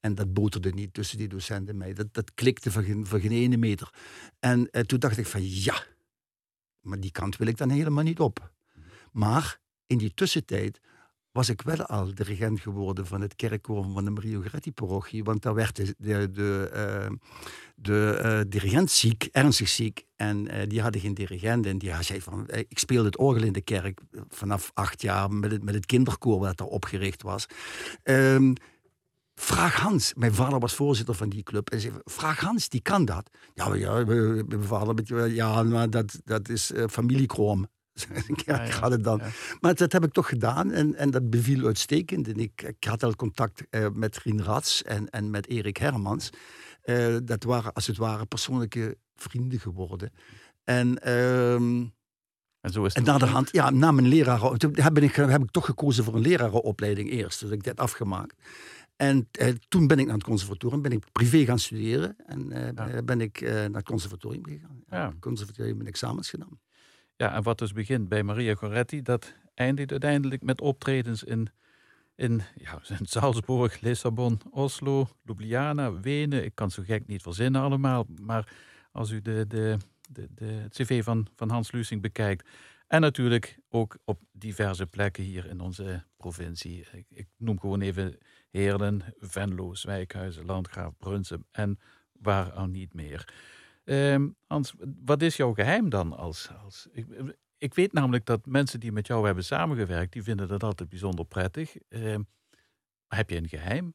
En 0.00 0.14
dat 0.14 0.32
boterde 0.32 0.70
niet 0.70 0.94
tussen 0.94 1.18
die 1.18 1.28
docenten 1.28 1.68
en 1.68 1.76
mij. 1.76 1.92
Dat, 1.92 2.14
dat 2.14 2.34
klikte 2.34 2.70
van 2.70 2.84
geen, 2.84 3.06
geen 3.06 3.32
ene 3.32 3.56
meter. 3.56 3.94
En 4.38 4.70
eh, 4.70 4.82
toen 4.82 4.98
dacht 4.98 5.16
ik 5.16 5.26
van 5.26 5.40
ja, 5.44 5.84
maar 6.80 7.00
die 7.00 7.10
kant 7.10 7.36
wil 7.36 7.46
ik 7.46 7.56
dan 7.56 7.70
helemaal 7.70 8.04
niet 8.04 8.20
op. 8.20 8.52
Maar 9.12 9.60
in 9.86 9.98
die 9.98 10.14
tussentijd 10.14 10.80
was 11.36 11.48
ik 11.48 11.62
wel 11.62 11.86
al 11.86 12.14
dirigent 12.14 12.60
geworden 12.60 13.06
van 13.06 13.20
het 13.20 13.36
kerkkoor 13.36 13.84
van 13.92 14.04
de 14.04 14.10
Mario 14.10 14.40
Goretti 14.40 14.72
parochie. 14.72 15.24
Want 15.24 15.42
daar 15.42 15.54
werd 15.54 15.76
de, 15.76 15.94
de, 15.98 16.30
de, 16.30 16.70
eh, 16.72 17.12
de 17.74 18.18
eh, 18.22 18.40
dirigent 18.48 18.90
ziek, 18.90 19.28
ernstig 19.32 19.68
ziek. 19.68 20.04
En 20.16 20.48
eh, 20.48 20.68
die 20.68 20.80
hadden 20.80 21.00
geen 21.00 21.14
dirigent. 21.14 21.66
En 21.66 21.78
die 21.78 21.92
zei 22.00 22.20
van, 22.20 22.48
ik 22.68 22.78
speelde 22.78 23.06
het 23.06 23.18
orgel 23.18 23.42
in 23.42 23.52
de 23.52 23.60
kerk 23.60 24.00
vanaf 24.28 24.70
acht 24.74 25.02
jaar 25.02 25.30
met 25.30 25.50
het, 25.50 25.62
met 25.62 25.74
het 25.74 25.86
kinderkoor 25.86 26.38
wat 26.38 26.56
daar 26.56 26.66
opgericht 26.66 27.22
was. 27.22 27.46
Ehm, 28.02 28.52
Vraag 29.38 29.74
Hans. 29.74 30.14
Mijn 30.14 30.34
vader 30.34 30.58
was 30.58 30.74
voorzitter 30.74 31.14
van 31.14 31.28
die 31.28 31.42
club. 31.42 31.70
En 31.70 31.80
zei, 31.80 31.92
vraag 32.04 32.40
Hans, 32.40 32.68
die 32.68 32.80
kan 32.80 33.04
dat. 33.04 33.30
Ja, 33.54 33.74
ja 33.74 34.04
mijn 34.04 34.62
vader, 34.62 35.32
ja, 35.32 35.62
maar 35.62 35.90
dat, 35.90 36.20
dat 36.24 36.48
is 36.48 36.72
familiekroom. 36.88 37.66
Ja, 38.44 38.60
ik 38.64 38.70
ga 38.70 38.90
het 38.90 39.04
dan. 39.04 39.18
ja. 39.18 39.28
Maar 39.60 39.74
dat 39.74 39.92
heb 39.92 40.04
ik 40.04 40.12
toch 40.12 40.28
gedaan 40.28 40.72
en, 40.72 40.94
en 40.94 41.10
dat 41.10 41.30
beviel 41.30 41.66
uitstekend. 41.66 42.28
En 42.28 42.36
ik, 42.36 42.62
ik 42.62 42.84
had 42.84 43.02
al 43.02 43.14
contact 43.14 43.62
eh, 43.70 43.86
met 43.92 44.18
Rien 44.18 44.42
Rats 44.42 44.82
en, 44.82 45.10
en 45.10 45.30
met 45.30 45.48
Erik 45.48 45.76
Hermans. 45.76 46.30
Eh, 46.82 47.16
dat 47.24 47.42
waren 47.44 47.72
als 47.72 47.86
het 47.86 47.96
ware 47.96 48.26
persoonlijke 48.26 48.96
vrienden 49.14 49.60
geworden. 49.60 50.12
En, 50.64 50.98
ehm, 51.02 51.84
En 52.60 52.72
zo 52.72 52.84
is 52.84 52.94
en 52.94 53.02
het. 53.02 53.10
na 53.10 53.18
de 53.18 53.26
hand, 53.32 53.48
ja, 53.52 53.70
na 53.70 53.90
mijn 53.90 54.08
leraar, 54.08 54.56
toen 54.56 54.72
heb 54.74 54.98
ik, 54.98 55.14
heb 55.14 55.42
ik 55.42 55.50
toch 55.50 55.64
gekozen 55.64 56.04
voor 56.04 56.14
een 56.14 56.20
lerarenopleiding 56.20 57.10
eerst. 57.10 57.40
Dus 57.40 57.50
ik 57.50 57.62
dat 57.64 57.76
afgemaakt. 57.80 58.34
En 58.96 59.28
eh, 59.32 59.54
toen 59.68 59.86
ben 59.86 59.98
ik 59.98 60.04
naar 60.06 60.14
het 60.14 60.24
conservatorium, 60.24 60.82
ben 60.82 60.92
ik 60.92 61.04
privé 61.12 61.44
gaan 61.44 61.58
studeren. 61.58 62.16
En 62.26 62.52
eh, 62.52 62.92
Ja. 62.94 63.02
ben 63.02 63.20
ik 63.20 63.40
eh, 63.40 63.52
naar 63.54 63.70
het 63.72 63.84
conservatorium 63.88 64.44
gegaan. 64.46 64.82
Ja. 64.90 65.12
Conservatorium 65.20 65.80
en 65.80 65.86
examens 65.86 66.30
gedaan. 66.30 66.58
Ja, 67.16 67.34
en 67.34 67.42
wat 67.42 67.58
dus 67.58 67.72
begint 67.72 68.08
bij 68.08 68.22
Maria 68.22 68.54
Goretti, 68.54 69.02
dat 69.02 69.34
eindigt 69.54 69.90
uiteindelijk 69.90 70.42
met 70.42 70.60
optredens 70.60 71.24
in, 71.24 71.48
in, 72.14 72.42
ja, 72.54 72.80
in 72.98 73.06
Salzburg, 73.06 73.80
Lissabon, 73.80 74.40
Oslo, 74.50 75.08
Ljubljana, 75.24 76.00
Wenen. 76.00 76.44
Ik 76.44 76.54
kan 76.54 76.70
zo 76.70 76.82
gek 76.86 77.06
niet 77.06 77.22
verzinnen 77.22 77.60
allemaal, 77.60 78.06
maar 78.20 78.52
als 78.92 79.10
u 79.10 79.22
de, 79.22 79.44
de, 79.48 79.76
de, 80.08 80.28
de, 80.34 80.44
het 80.44 80.74
cv 80.74 81.04
van, 81.04 81.26
van 81.36 81.50
Hans 81.50 81.72
Lusing 81.72 82.02
bekijkt. 82.02 82.48
En 82.86 83.00
natuurlijk 83.00 83.58
ook 83.68 83.98
op 84.04 84.20
diverse 84.32 84.86
plekken 84.86 85.24
hier 85.24 85.46
in 85.46 85.60
onze 85.60 86.04
provincie. 86.16 86.86
Ik, 86.92 87.06
ik 87.08 87.28
noem 87.36 87.60
gewoon 87.60 87.80
even 87.80 88.18
Heerlen, 88.50 89.02
Venlo, 89.18 89.74
Zwijkhuizen, 89.74 90.44
Landgraaf, 90.44 90.96
Brunsum 90.96 91.44
en 91.50 91.78
waar 92.12 92.52
al 92.52 92.66
niet 92.66 92.94
meer. 92.94 93.34
Ehm, 93.86 94.28
Hans, 94.46 94.74
wat 95.04 95.22
is 95.22 95.36
jouw 95.36 95.52
geheim 95.54 95.88
dan 95.88 96.12
als... 96.16 96.48
als 96.64 96.88
ik, 96.92 97.06
ik 97.58 97.74
weet 97.74 97.92
namelijk 97.92 98.26
dat 98.26 98.46
mensen 98.46 98.80
die 98.80 98.92
met 98.92 99.06
jou 99.06 99.26
hebben 99.26 99.44
samengewerkt, 99.44 100.12
die 100.12 100.22
vinden 100.22 100.48
dat 100.48 100.62
altijd 100.62 100.88
bijzonder 100.88 101.24
prettig. 101.24 101.76
Ehm, 101.88 102.22
heb 103.06 103.30
je 103.30 103.36
een 103.36 103.48
geheim 103.48 103.94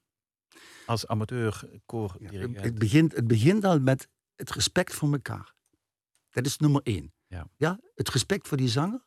als 0.85 1.07
amateur 1.07 1.67
Ja, 1.71 1.77
koordirigent? 1.85 2.61
het, 2.61 2.79
begint, 2.79 3.15
het 3.15 3.27
begint 3.27 3.63
al 3.63 3.79
met 3.79 4.07
het 4.35 4.51
respect 4.51 4.93
voor 4.93 5.11
elkaar. 5.11 5.53
Dat 6.29 6.45
is 6.45 6.57
nummer 6.57 6.81
één. 6.83 7.13
Ja. 7.57 7.79
het 7.95 8.09
respect 8.09 8.47
voor 8.47 8.57
die 8.57 8.67
zanger. 8.69 9.05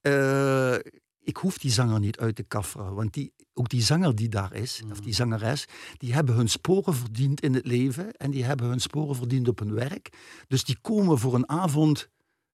Eh, 0.00 0.76
ik 1.22 1.36
hoef 1.36 1.58
die 1.58 1.70
zanger 1.70 2.00
niet 2.00 2.18
uit 2.18 2.36
te 2.36 2.42
kafferen. 2.42 2.94
Want 2.94 3.12
die, 3.12 3.32
ook 3.54 3.68
die 3.68 3.82
zanger 3.82 4.14
die 4.14 4.28
daar 4.28 4.52
is, 4.54 4.82
of 4.90 5.00
die 5.00 5.14
zangeres, 5.14 5.64
die 5.96 6.14
hebben 6.14 6.34
hun 6.34 6.48
sporen 6.48 6.94
verdiend 6.94 7.40
in 7.40 7.54
het 7.54 7.66
leven. 7.66 8.12
En 8.12 8.30
die 8.30 8.44
hebben 8.44 8.66
hun 8.66 8.80
sporen 8.80 9.16
verdiend 9.16 9.48
op 9.48 9.58
hun 9.58 9.74
werk. 9.74 10.08
Dus 10.48 10.64
die 10.64 10.78
komen 10.80 11.18
voor 11.18 11.34
een 11.34 11.48
avond 11.48 12.08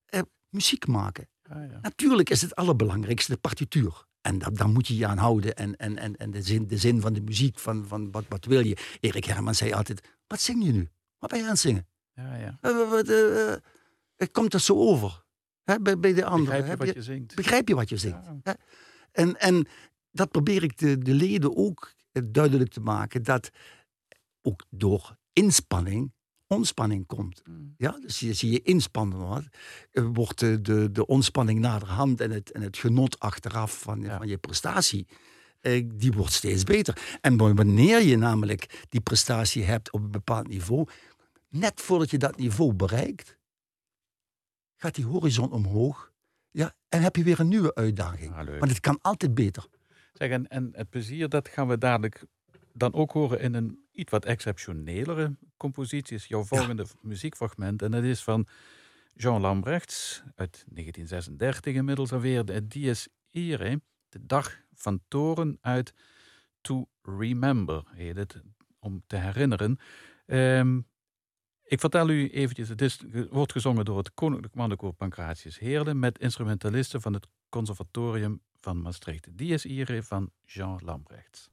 eh, 0.04 0.20
muziek 0.48 0.86
maken. 0.86 1.28
Ja, 1.42 1.62
ja. 1.62 1.78
Natuurlijk 1.82 2.30
is 2.30 2.42
het 2.42 2.54
allerbelangrijkste 2.54 3.32
de 3.32 3.38
partituur. 3.38 4.06
En 4.20 4.38
daar, 4.38 4.52
daar 4.52 4.68
moet 4.68 4.86
je 4.86 4.96
je 4.96 5.06
aan 5.06 5.18
houden. 5.18 5.56
En, 5.56 5.76
en, 5.76 5.98
en, 5.98 6.16
en 6.16 6.30
de, 6.30 6.42
zin, 6.42 6.66
de 6.66 6.78
zin 6.78 7.00
van 7.00 7.12
de 7.12 7.20
muziek, 7.20 7.58
van, 7.58 7.86
van 7.86 8.10
wat, 8.10 8.24
wat 8.28 8.44
wil 8.44 8.64
je. 8.64 8.76
Erik 9.00 9.24
Herman 9.24 9.54
zei 9.54 9.72
altijd, 9.72 10.08
wat 10.26 10.40
zing 10.40 10.64
je 10.64 10.72
nu? 10.72 10.88
Wat 11.18 11.30
ben 11.30 11.38
je 11.38 11.44
aan 11.44 11.50
het 11.50 11.60
zingen? 11.60 11.86
ja, 12.14 12.34
ja. 12.34 12.58
Eh, 12.60 12.70
eh, 12.70 13.52
eh, 13.52 13.58
het 14.16 14.30
komt 14.30 14.50
dat 14.50 14.60
zo 14.60 14.74
over? 14.74 15.24
Hè, 15.68 15.80
bij, 15.80 15.98
bij 15.98 16.12
de 16.14 16.24
anderen. 16.24 16.60
Begrijp 16.60 16.78
je 16.80 16.86
wat 16.86 16.94
je- 16.94 17.02
zingt? 17.02 17.34
begrijp 17.34 17.68
je 17.68 17.74
wat 17.74 17.88
je 17.88 17.96
zingt? 17.96 18.26
Ja. 18.42 18.56
En, 19.12 19.40
en 19.40 19.66
dat 20.10 20.30
probeer 20.30 20.62
ik 20.62 20.78
de, 20.78 20.98
de 20.98 21.14
leden 21.14 21.56
ook 21.56 21.94
eh, 22.12 22.22
duidelijk 22.26 22.70
te 22.70 22.80
maken. 22.80 23.22
Dat 23.22 23.50
ook 24.42 24.64
door 24.70 25.16
inspanning 25.32 26.12
ontspanning 26.46 27.06
komt. 27.06 27.42
Mm. 27.48 27.74
Ja, 27.76 27.98
dus 28.00 28.20
je, 28.20 28.32
zie 28.32 28.50
je 28.50 28.62
inspannen 28.62 29.18
wordt, 29.18 29.48
eh, 29.90 30.04
wordt 30.12 30.38
de, 30.38 30.60
de, 30.60 30.90
de 30.92 31.06
ontspanning 31.06 31.60
naderhand 31.60 32.20
en 32.20 32.30
het, 32.30 32.50
en 32.52 32.62
het 32.62 32.76
genot 32.78 33.18
achteraf 33.18 33.80
van, 33.80 34.00
Ja. 34.00 34.16
van 34.18 34.28
je 34.28 34.38
prestatie, 34.38 35.06
eh, 35.60 35.86
die 35.94 36.12
wordt 36.12 36.32
steeds 36.32 36.64
beter. 36.64 37.18
En 37.20 37.36
wanneer 37.36 38.02
je 38.02 38.16
namelijk 38.16 38.84
die 38.88 39.00
prestatie 39.00 39.64
hebt 39.64 39.92
op 39.92 40.00
een 40.02 40.10
bepaald 40.10 40.48
niveau, 40.48 40.88
net 41.48 41.80
voordat 41.80 42.10
je 42.10 42.18
dat 42.18 42.36
niveau 42.36 42.74
bereikt, 42.74 43.37
gaat 44.78 44.94
die 44.94 45.04
horizon 45.04 45.52
omhoog. 45.52 46.12
Ja, 46.50 46.74
en 46.88 47.02
heb 47.02 47.16
je 47.16 47.22
weer 47.22 47.40
een 47.40 47.48
nieuwe 47.48 47.74
uitdaging. 47.74 48.34
Ah, 48.34 48.44
leuk. 48.44 48.58
Want 48.58 48.70
het 48.70 48.80
kan 48.80 48.98
altijd 49.00 49.34
beter. 49.34 49.66
Zeg, 50.12 50.30
en, 50.30 50.48
en 50.48 50.70
het 50.72 50.90
plezier, 50.90 51.28
dat 51.28 51.48
gaan 51.48 51.68
we 51.68 51.78
dadelijk 51.78 52.24
dan 52.72 52.94
ook 52.94 53.12
horen 53.12 53.40
in 53.40 53.54
een 53.54 53.86
iets 53.92 54.10
wat 54.10 54.24
exceptionelere 54.24 55.36
compositie. 55.56 56.16
Is 56.16 56.26
jouw 56.26 56.44
volgende 56.44 56.86
muziekfragment. 57.00 57.82
En 57.82 57.90
dat 57.90 58.02
is 58.02 58.22
van 58.22 58.46
Jean 59.14 59.40
Lambrechts 59.40 60.22
uit 60.34 60.64
1936 60.68 61.74
inmiddels 61.74 62.12
alweer. 62.12 62.44
De 62.44 62.66
Dies 62.66 63.08
Irae, 63.30 63.80
de 64.08 64.26
dag 64.26 64.60
van 64.74 65.00
toren 65.08 65.58
uit 65.60 65.94
To 66.60 66.88
Remember, 67.02 67.82
heet 67.94 68.16
het, 68.16 68.42
om 68.78 69.02
te 69.06 69.16
herinneren. 69.16 69.78
Ehm, 70.26 70.80
ik 71.68 71.80
vertel 71.80 72.08
u 72.08 72.28
eventjes, 72.28 72.68
het 72.68 72.82
is, 72.82 73.04
wordt 73.30 73.52
gezongen 73.52 73.84
door 73.84 73.98
het 73.98 74.14
Koninklijk 74.14 74.54
Mannenkoor 74.54 74.92
Pancratius 74.92 75.58
Heerlen 75.58 75.98
met 75.98 76.18
instrumentalisten 76.18 77.00
van 77.00 77.12
het 77.12 77.26
Conservatorium 77.48 78.40
van 78.60 78.82
Maastricht. 78.82 79.38
Dies 79.38 79.64
Irae 79.64 80.02
van 80.02 80.30
Jean 80.44 80.80
Lambrechts. 80.84 81.50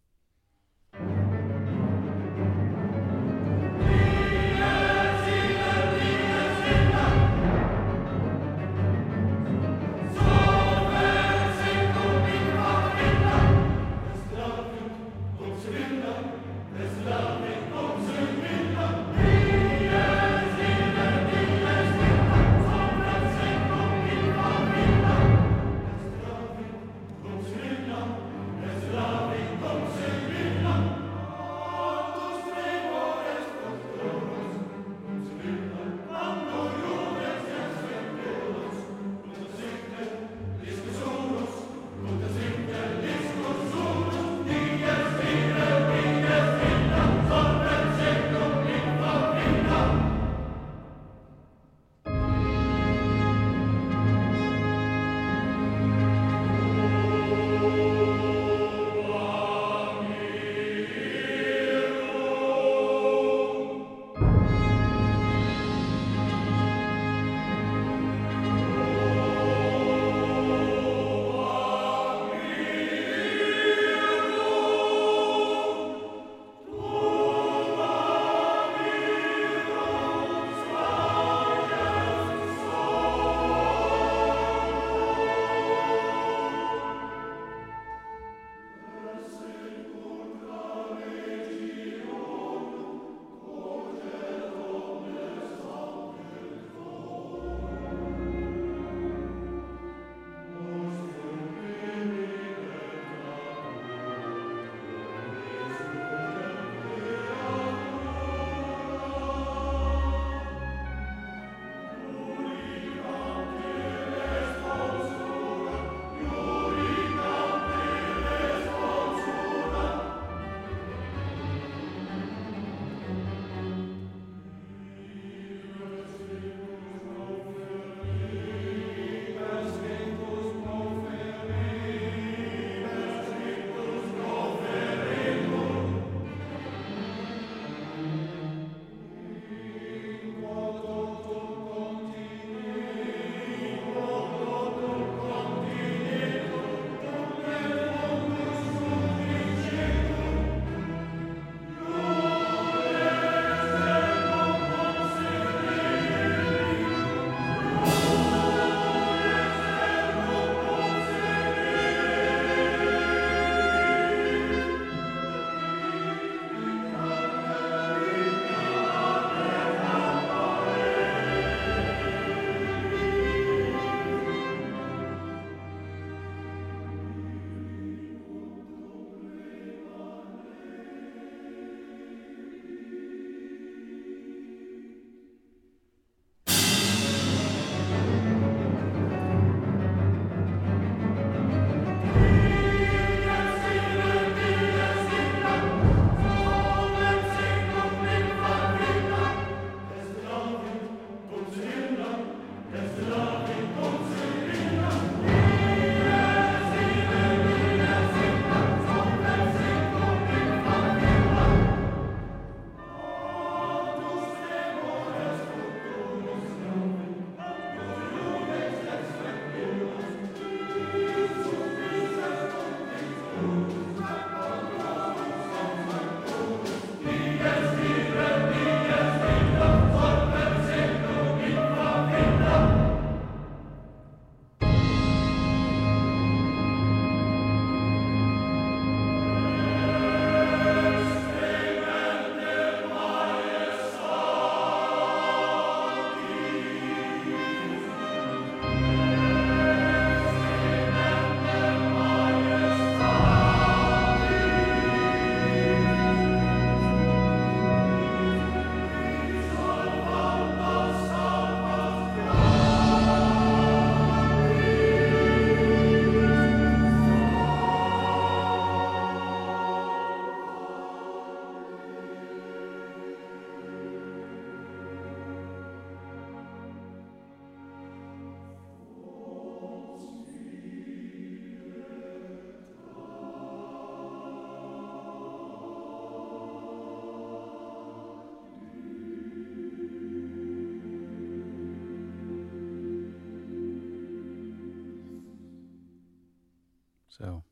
Zo. 297.18 297.44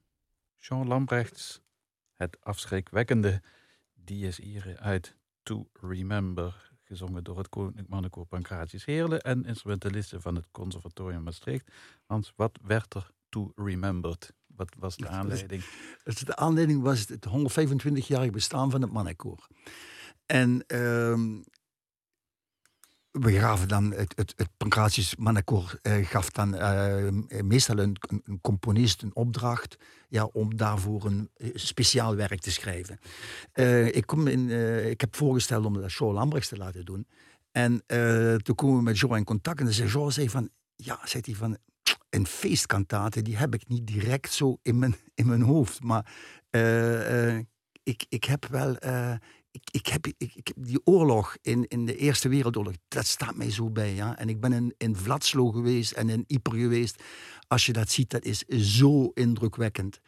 Jean 0.57 0.87
Lambrechts, 0.87 1.61
het 2.13 2.37
afschrikwekkende, 2.41 3.41
die 3.93 4.27
is 4.27 4.37
hier 4.37 4.77
uit 4.79 5.15
To 5.43 5.69
Remember, 5.81 6.71
gezongen 6.83 7.23
door 7.23 7.37
het 7.37 7.49
Koninklijk 7.49 7.89
Mannenkoor 7.89 8.25
Pancratius 8.25 8.85
Heerlen 8.85 9.21
en 9.21 9.45
instrumentalisten 9.45 10.21
van 10.21 10.35
het 10.35 10.45
Conservatorium 10.51 11.23
Maastricht. 11.23 11.71
Hans, 12.05 12.33
wat 12.35 12.59
werd 12.61 12.93
er 12.93 13.11
To 13.29 13.51
Remembered? 13.55 14.33
Wat 14.47 14.75
was 14.77 14.97
de 14.97 15.07
aanleiding? 15.07 15.63
De 16.03 16.35
aanleiding 16.35 16.81
was 16.81 17.07
het 17.07 17.27
125-jarig 17.27 18.31
bestaan 18.31 18.71
van 18.71 18.81
het 18.81 18.91
mannenkoor. 18.91 19.47
En 20.25 20.63
ehm, 20.67 21.41
we 23.13 23.31
gaven 23.31 23.67
dan, 23.67 23.91
het, 23.91 24.13
het, 24.15 24.33
het 24.35 24.49
Pancratius 24.57 25.15
Mannenkoor 25.15 25.79
eh, 25.81 26.05
gaf 26.05 26.29
dan 26.29 26.55
eh, 26.55 27.11
meestal 27.41 27.77
een, 27.77 27.97
een, 28.25 28.41
componist 28.41 29.01
een 29.01 29.15
opdracht 29.15 29.77
ja, 30.13 30.29
om 30.31 30.57
daarvoor 30.57 31.05
een 31.05 31.29
eh, 31.35 31.49
speciaal 31.53 32.15
werk 32.15 32.39
te 32.39 32.51
schrijven. 32.51 32.99
Eh, 33.51 33.95
ik, 33.95 34.05
kom 34.05 34.27
in, 34.27 34.49
eh, 34.49 34.89
ik 34.89 35.01
heb 35.01 35.15
voorgesteld 35.15 35.65
om 35.65 35.73
dat 35.73 35.93
Joe 35.93 36.13
Lambrechts 36.13 36.49
te 36.49 36.57
laten 36.57 36.85
doen. 36.85 37.07
En 37.51 37.83
toen 38.43 38.55
komen 38.55 38.77
we 38.77 38.83
met 38.83 38.99
Joe 38.99 39.17
in 39.17 39.23
contact 39.23 39.59
en 39.59 39.65
dan 39.65 39.73
zei 39.73 39.89
Joe 39.89 40.11
zei 40.11 40.29
van, 40.29 40.49
ja, 40.75 40.99
zegt 41.03 41.25
hij 41.25 41.35
van, 41.35 41.57
een 42.09 42.27
feestkantate, 42.27 43.21
die 43.21 43.37
heb 43.37 43.53
ik 43.53 43.67
niet 43.67 43.87
direct 43.87 44.31
zo 44.33 44.57
in 44.61 44.79
mijn, 44.79 44.95
in 45.15 45.27
mijn 45.27 45.41
hoofd. 45.41 45.83
Maar 45.83 46.13
ik, 47.83 48.05
ik 48.09 48.23
heb 48.23 48.45
wel. 48.45 48.77
Eh, 49.53 49.61
ik, 49.61 49.69
ik, 49.71 49.87
heb, 49.87 50.07
ik, 50.07 50.33
ik 50.35 50.47
heb 50.47 50.55
die 50.59 50.81
oorlog 50.83 51.37
in, 51.41 51.67
in 51.67 51.85
de 51.85 51.97
Eerste 51.97 52.29
Wereldoorlog, 52.29 52.73
dat 52.87 53.05
staat 53.05 53.35
mij 53.35 53.51
zo 53.51 53.69
bij. 53.69 53.93
Ja? 53.93 54.17
En 54.17 54.29
ik 54.29 54.39
ben 54.39 54.53
in, 54.53 54.73
in 54.77 54.95
Vladslo 54.95 55.51
geweest 55.51 55.91
en 55.91 56.09
in 56.09 56.23
Ypres 56.27 56.61
geweest. 56.61 57.03
Als 57.47 57.65
je 57.65 57.73
dat 57.73 57.89
ziet, 57.89 58.09
dat 58.09 58.25
is 58.25 58.39
zo 58.47 59.11
indrukwekkend. 59.13 59.99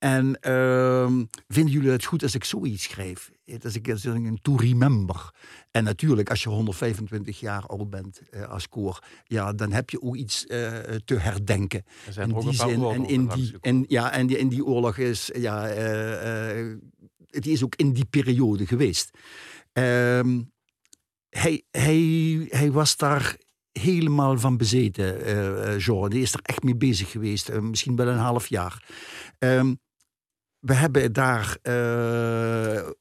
En 0.00 0.40
ehm, 0.40 1.24
vinden 1.48 1.72
jullie 1.72 1.90
het 1.90 2.04
goed 2.04 2.22
als 2.22 2.34
ik 2.34 2.44
zoiets 2.44 2.82
schrijf? 2.82 3.30
Als 3.62 3.74
ik, 3.74 3.90
als 3.90 4.04
een 4.04 4.38
to 4.42 4.56
remember. 4.56 5.30
En 5.70 5.84
natuurlijk, 5.84 6.30
als 6.30 6.42
je 6.42 6.48
125 6.48 7.40
jaar 7.40 7.66
oud 7.66 7.90
bent 7.90 8.20
eh, 8.30 8.48
als 8.48 8.68
koor, 8.68 9.04
ja, 9.24 9.52
dan 9.52 9.72
heb 9.72 9.90
je 9.90 10.02
ook 10.02 10.16
iets 10.16 10.46
eh, 10.46 10.68
te 11.04 11.14
herdenken. 11.14 11.84
Er 12.06 12.12
zijn 12.12 12.28
In 12.28 12.34
ook 12.34 12.42
die 12.42 12.54
zin, 12.54 12.84
en 12.84 13.06
in 13.08 13.28
die, 13.28 13.54
en, 13.60 13.84
ja, 13.88 14.12
en 14.12 14.26
die, 14.26 14.38
in 14.38 14.48
die 14.48 14.64
oorlog 14.64 14.96
is, 14.96 15.30
ja, 15.34 15.68
het 17.30 17.46
is 17.46 17.64
ook 17.64 17.74
in 17.76 17.92
die 17.92 18.04
periode 18.04 18.66
geweest. 18.66 19.10
Ehm, 19.72 20.40
hij, 21.30 22.70
was 22.72 22.96
daar 22.96 23.36
helemaal 23.72 24.38
van 24.38 24.56
bezeten, 24.56 25.24
eh, 25.24 25.78
Jean. 25.78 26.10
Die 26.10 26.22
is 26.22 26.32
er 26.32 26.40
echt 26.42 26.62
mee 26.62 26.76
bezig 26.76 27.10
geweest, 27.10 27.48
eh, 27.48 27.58
misschien 27.60 27.96
wel 27.96 28.08
een 28.08 28.18
half 28.18 28.46
jaar. 28.46 28.88
Ehm, 29.38 29.74
we 30.58 30.74
hebben 30.74 31.12
daar 31.12 31.56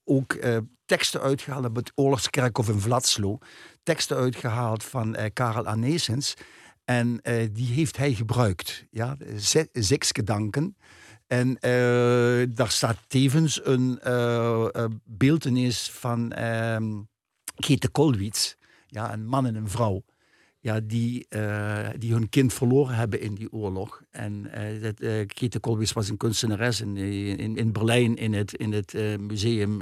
ook 0.04 0.38
teksten 0.86 1.22
uitgehaald 1.22 1.66
op 1.66 1.76
het 1.76 1.92
Oorlogskerkhof 1.96 2.70
in 2.70 2.80
Vladslo. 2.80 3.38
Teksten 3.84 4.18
uitgehaald 4.18 4.84
van 4.84 5.18
Karel 5.34 5.66
Anesens. 5.66 6.34
En 6.86 7.20
die 7.52 7.68
heeft 7.74 7.98
hij 7.98 8.14
gebruikt. 8.14 8.86
Ja, 8.90 9.18
Ze- 9.40 9.70
Zeksgedanken. 9.72 10.78
En 11.30 11.60
eh, 11.60 12.48
daar 12.56 12.72
staat 12.72 12.98
tevens 13.08 13.66
een 13.66 14.00
eh, 14.00 14.86
beeltenis 15.04 15.90
van 15.92 16.32
ehm 16.32 17.02
Grete 17.56 17.90
Kolwitz. 17.90 18.56
Ja, 18.88 19.14
een 19.14 19.26
man 19.26 19.46
en 19.46 19.56
een 19.56 19.70
vrouw. 19.70 20.04
Ja, 20.60 20.80
die, 20.80 21.28
die 21.98 22.14
hun 22.14 22.30
kind 22.30 22.54
verloren 22.54 22.96
hebben 22.96 23.22
in 23.22 23.36
die 23.36 23.52
oorlog. 23.52 24.02
En 24.12 24.52
dat, 24.82 24.96
Grete 25.28 25.60
Kolwitz 25.60 25.94
was 25.94 26.10
een 26.10 26.18
kunstenares. 26.18 26.82
En 26.82 26.98
in, 26.98 27.56
in 27.56 27.72
Berlijn 27.72 28.16
in 28.16 28.34
het, 28.34 28.54
in 28.54 28.72
het 28.72 28.94
museum 29.20 29.82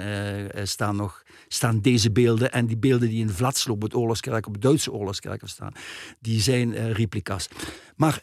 staan, 0.63 0.95
nog, 0.95 1.23
staan 1.47 1.81
deze 1.81 2.11
beelden. 2.11 2.51
En 2.51 2.65
die 2.65 2.77
beelden 2.77 3.09
die 3.09 3.21
in 3.21 3.29
Vladslo 3.29 3.73
op 3.73 3.81
het 3.81 3.95
oorlogskerk, 3.95 4.47
op 4.47 4.53
het 4.53 4.61
Duitse 4.61 4.91
oorlogskerk 4.91 5.41
staan, 5.45 5.73
die 6.19 6.41
zijn 6.41 6.93
replica's. 6.93 7.49
Maar 7.95 8.21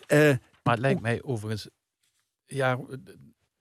Maar 0.62 0.74
het 0.74 0.78
lijkt 0.78 1.00
mij 1.00 1.22
overigens, 1.22 1.68
ja, 2.46 2.78
eh, 2.88 2.96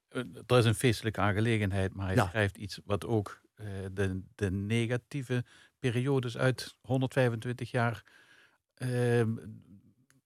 eh, 0.09 0.23
er 0.47 0.57
is 0.57 0.65
een 0.65 0.75
feestelijke 0.75 1.19
aangelegenheid, 1.19 1.93
maar 1.93 2.05
hij 2.05 2.15
Ja. 2.15 2.27
schrijft 2.27 2.57
iets 2.57 2.79
wat 2.85 3.05
ook 3.05 3.41
eh, 3.53 3.67
de, 3.91 4.21
de 4.35 4.51
negatieve 4.51 5.43
periodes 5.79 6.37
uit 6.37 6.75
125 6.81 7.71
jaar 7.71 8.03
eh, 8.73 9.23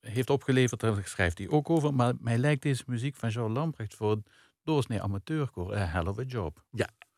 heeft 0.01 0.30
opgeleverd. 0.30 0.80
Daar 0.80 1.01
schrijft 1.08 1.38
hij 1.38 1.49
ook 1.49 1.70
over. 1.70 1.93
Maar 1.93 2.14
mij 2.20 2.38
lijkt 2.38 2.62
deze 2.62 2.84
muziek 2.88 3.16
van 3.16 3.30
Jean 3.30 3.51
Lambrecht 3.51 3.95
voor 3.95 4.22
doorsnee 4.64 5.01
amateurkoor 5.01 5.74
een 5.76 5.88
hell 5.89 6.05
of 6.05 6.20
a 6.20 6.24
job. 6.24 6.64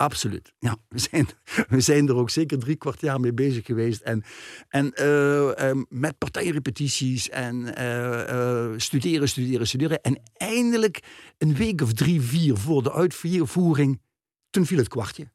Absoluut. 0.02 0.54
Ja, 0.60 0.78
we 0.88 1.00
zijn, 1.00 1.28
we 1.70 1.82
zijn 1.82 2.08
er 2.08 2.16
ook 2.16 2.30
zeker 2.30 2.60
drie 2.60 2.76
kwart 2.76 3.02
jaar 3.02 3.20
mee 3.20 3.34
bezig 3.34 3.66
geweest. 3.66 4.02
En, 4.02 4.24
en 4.70 4.94
eh, 4.94 5.70
eh, 5.70 5.78
met 5.90 6.18
partijrepetities 6.18 7.30
en 7.30 7.76
eh, 7.76 8.30
eh, 8.30 8.74
studeren, 8.78 9.30
studeren, 9.30 9.68
studeren. 9.68 10.02
En 10.02 10.22
eindelijk 10.34 11.00
een 11.38 11.56
week 11.56 11.82
of 11.82 11.94
drie, 11.94 12.22
vier 12.22 12.58
voor 12.58 12.84
de 12.84 12.94
uitvoering, 12.94 14.02
toen 14.50 14.66
viel 14.66 14.78
het 14.78 14.88
kwartje. 14.88 15.32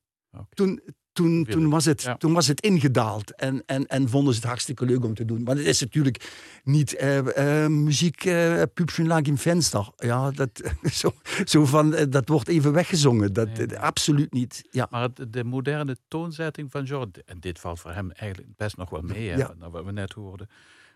Toen, 0.55 0.81
toen, 1.15 1.45
toen, 1.45 1.71
was 1.71 1.85
het, 1.85 2.03
ja. 2.03 2.17
toen 2.17 2.33
was 2.33 2.47
het 2.47 2.61
ingedaald 2.61 3.35
en, 3.35 3.63
en, 3.67 3.87
en 3.87 4.09
vonden 4.09 4.35
ze 4.35 4.41
het 4.41 4.49
hartstikke 4.49 4.85
leuk 4.85 5.05
om 5.05 5.15
te 5.15 5.25
doen. 5.25 5.45
Want 5.45 5.59
het 5.59 5.67
is 5.67 5.81
natuurlijk 5.81 6.33
niet 6.65 6.95
eh, 6.95 7.63
eh, 7.65 7.71
muziek, 7.71 8.25
eh 8.25 8.63
Pupschen 8.75 9.07
lag 9.07 9.21
in 9.23 9.39
venster. 9.39 9.89
Ja, 9.97 10.31
dat, 10.31 10.51
zo, 11.01 11.13
zo 11.45 11.65
van, 11.65 11.95
eh, 11.95 12.05
dat 12.09 12.29
wordt 12.29 12.49
even 12.49 12.73
weggezongen. 12.73 13.33
Dat, 13.33 13.57
Nee. 13.57 13.67
eh, 13.67 13.81
absoluut 13.81 14.33
niet. 14.33 14.65
Ja. 14.71 14.87
Maar 14.91 15.03
het- 15.03 15.33
de 15.33 15.45
moderne 15.45 15.97
toonzetting 16.09 16.71
van 16.71 16.85
Jean, 16.85 17.13
en 17.25 17.41
dit 17.41 17.59
valt 17.59 17.81
voor 17.81 17.93
hem 17.93 18.11
eigenlijk 18.11 18.57
best 18.57 18.77
nog 18.77 18.91
wel 18.91 19.03
mee, 19.03 19.29
hè, 19.29 19.37
Ja. 19.37 19.55
naar 19.59 19.71
wat 19.71 19.85
we 19.85 19.93
net 19.93 20.13
hoorden, 20.13 20.49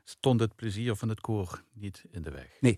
stond 0.05 0.41
het 0.41 0.55
plezier 0.55 0.97
van 0.97 1.09
het 1.09 1.21
koor 1.21 1.63
niet 1.73 2.05
in 2.11 2.23
de 2.23 2.31
weg. 2.31 2.47
Eh, 2.61 2.75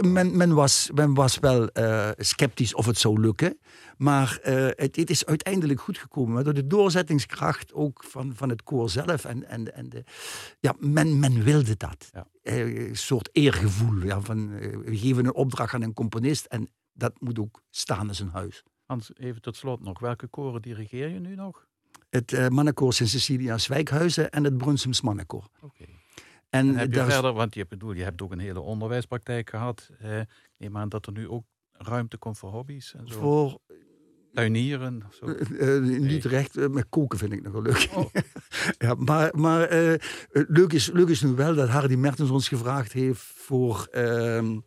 Men, 0.00 0.36
men, 0.36 0.54
was, 0.54 0.90
men 0.94 1.14
was 1.14 1.38
wel 1.38 1.68
eh, 1.68 2.10
sceptisch 2.16 2.74
of 2.74 2.86
het 2.86 2.98
zou 2.98 3.20
lukken. 3.20 3.58
Maar 3.96 4.38
eh, 4.42 4.66
het, 4.66 4.96
het 4.96 5.10
is 5.10 5.26
uiteindelijk 5.26 5.80
goed 5.80 5.98
gekomen. 5.98 6.34
Maar 6.34 6.44
door 6.44 6.54
de 6.54 6.66
doorzettingskracht 6.66 7.72
ook 7.72 8.04
van, 8.04 8.34
van 8.34 8.48
het 8.48 8.62
koor 8.62 8.90
zelf. 8.90 9.24
En, 9.24 9.48
en, 9.48 9.74
en 9.74 9.88
de, 9.88 10.04
ja, 10.60 10.74
men, 10.78 11.18
men 11.18 11.42
wilde 11.42 11.76
dat. 11.76 12.10
Ja. 12.12 12.26
Eh, 12.42 12.88
een 12.88 12.96
soort 12.96 13.28
eergevoel. 13.32 14.02
Ja, 14.02 14.20
van, 14.20 14.58
we 14.58 14.96
geven 14.96 15.24
een 15.24 15.34
opdracht 15.34 15.74
aan 15.74 15.82
een 15.82 15.94
componist. 15.94 16.44
En 16.44 16.68
dat 16.92 17.20
moet 17.20 17.38
ook 17.38 17.62
staan 17.70 18.08
als 18.08 18.20
een 18.20 18.30
huis. 18.30 18.62
Hans, 18.86 19.10
even 19.14 19.42
tot 19.42 19.56
slot 19.56 19.82
nog. 19.82 19.98
Welke 19.98 20.26
koren 20.26 20.62
dirigeer 20.62 21.08
je 21.08 21.18
nu 21.18 21.34
nog? 21.34 21.66
Het 22.10 22.50
mannenkoor 22.50 22.92
Sint 22.92 23.08
Cecilia 23.08 23.58
Zwijkhuizen 23.58 24.30
en 24.30 24.44
het 24.44 24.58
Brunsems 24.58 25.00
Mannenkoor. 25.00 25.48
Oké. 25.60 25.84
En, 26.58 26.68
En 26.68 26.76
heb 26.76 26.92
je 26.94 27.04
verder, 27.04 27.32
want 27.32 27.54
je, 27.54 27.66
bedoel, 27.68 27.92
je 27.92 28.02
hebt 28.02 28.22
ook 28.22 28.32
een 28.32 28.38
hele 28.38 28.60
onderwijspraktijk 28.60 29.50
gehad. 29.50 29.90
Eh, 29.98 30.20
neem 30.58 30.76
aan 30.76 30.88
dat 30.88 31.06
er 31.06 31.12
nu 31.12 31.28
ook 31.28 31.44
ruimte 31.72 32.16
komt 32.16 32.38
voor 32.38 32.50
hobby's 32.50 32.94
en 32.94 33.08
zo. 33.08 33.18
voor 33.18 33.58
Tuinieren 34.36 35.02
of 35.08 35.14
zo. 35.14 35.26
Eh, 35.26 35.76
eh, 35.76 35.82
niet 35.82 36.24
recht, 36.24 36.56
eh, 36.56 36.66
met 36.68 36.86
koken 36.88 37.18
vind 37.18 37.32
ik 37.32 37.42
nog 37.42 37.52
wel 37.52 37.62
leuk. 37.62 37.88
Oh. 37.94 38.06
ja, 38.78 38.94
maar 38.94 39.30
maar 39.34 39.62
eh, 39.62 39.92
eh, 39.94 40.00
leuk, 40.30 40.72
is, 40.72 40.90
leuk 40.92 41.08
is 41.08 41.22
nu 41.22 41.30
wel 41.30 41.54
dat 41.54 41.68
Hardy 41.68 41.94
Mertens 41.94 42.30
ons 42.30 42.48
gevraagd 42.48 42.92
heeft 42.92 43.20
voor, 43.20 43.88
ehm, 43.90 44.58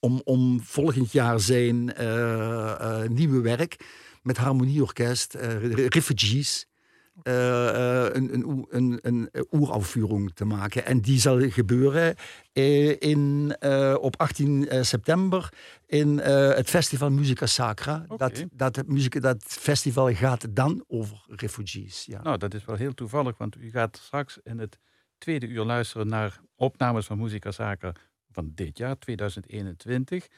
om, 0.00 0.20
om 0.24 0.60
volgend 0.60 1.12
jaar 1.12 1.40
zijn 1.40 1.94
eh, 1.94 3.02
eh, 3.02 3.10
nieuwe 3.10 3.40
werk 3.40 3.76
met 4.22 4.36
harmonieorkest, 4.36 5.34
eh, 5.34 5.72
Refugees, 5.88 6.66
eh, 6.66 6.70
eh, 6.70 6.77
een, 7.22 8.34
een, 8.34 8.66
een, 8.70 8.98
een 9.02 9.30
oerafvuring 9.50 10.30
te 10.34 10.44
maken. 10.44 10.84
En 10.84 11.00
die 11.00 11.20
zal 11.20 11.50
gebeuren 11.50 12.14
eh, 12.52 13.00
in, 13.00 13.56
eh, 13.58 13.94
op 14.00 14.16
18 14.16 14.68
eh, 14.68 14.82
september 14.82 15.52
in 15.86 16.20
eh, 16.20 16.54
het 16.54 16.70
festival 16.70 17.10
Musica 17.10 17.46
Sacra. 17.46 18.04
Dat, 18.16 18.44
dat, 18.52 18.86
muziek, 18.86 19.20
dat 19.20 19.42
festival 19.46 20.14
gaat 20.14 20.46
dan 20.56 20.84
over 20.88 21.24
refugees. 21.26 22.04
Ja. 22.04 22.22
Nou, 22.22 22.38
dat 22.38 22.54
is 22.54 22.64
wel 22.64 22.76
heel 22.76 22.94
toevallig, 22.94 23.38
want 23.38 23.56
u 23.56 23.70
gaat 23.70 23.96
straks 24.02 24.38
in 24.42 24.58
het 24.58 24.78
tweede 25.18 25.46
uur 25.46 25.64
luisteren 25.64 26.08
naar 26.08 26.40
opnames 26.56 27.06
van 27.06 27.18
Musica 27.18 27.50
Sacra 27.50 27.92
van 28.32 28.52
dit 28.54 28.78
jaar, 28.78 28.98
2021. 28.98 30.28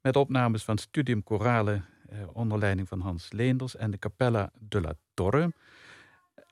Met 0.00 0.16
opnames 0.16 0.64
van 0.64 0.78
Studium 0.78 1.22
Chorale 1.24 1.82
eh, 2.10 2.18
onder 2.32 2.58
leiding 2.58 2.88
van 2.88 3.00
Hans 3.00 3.32
Leenders 3.32 3.76
en 3.76 3.90
de 3.90 3.98
Capella 3.98 4.50
de 4.58 4.80
la 4.80 4.94
Torre. 5.14 5.52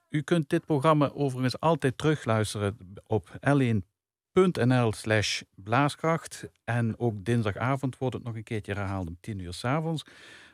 U 0.08 0.22
kunt 0.22 0.48
dit 0.48 0.64
programma 0.64 1.10
overigens 1.10 1.60
altijd 1.60 1.98
terugluisteren 1.98 2.76
op 3.06 3.38
l1.nl 3.48 4.92
slash 4.92 5.42
blaaskracht. 5.54 6.48
En 6.64 6.98
ook 6.98 7.24
dinsdagavond 7.24 7.98
wordt 7.98 8.14
het 8.14 8.24
nog 8.24 8.34
een 8.34 8.42
keertje 8.42 8.72
herhaald 8.72 9.08
om 9.08 9.16
tien 9.20 9.38
uur 9.38 9.52
s'avonds. 9.52 10.04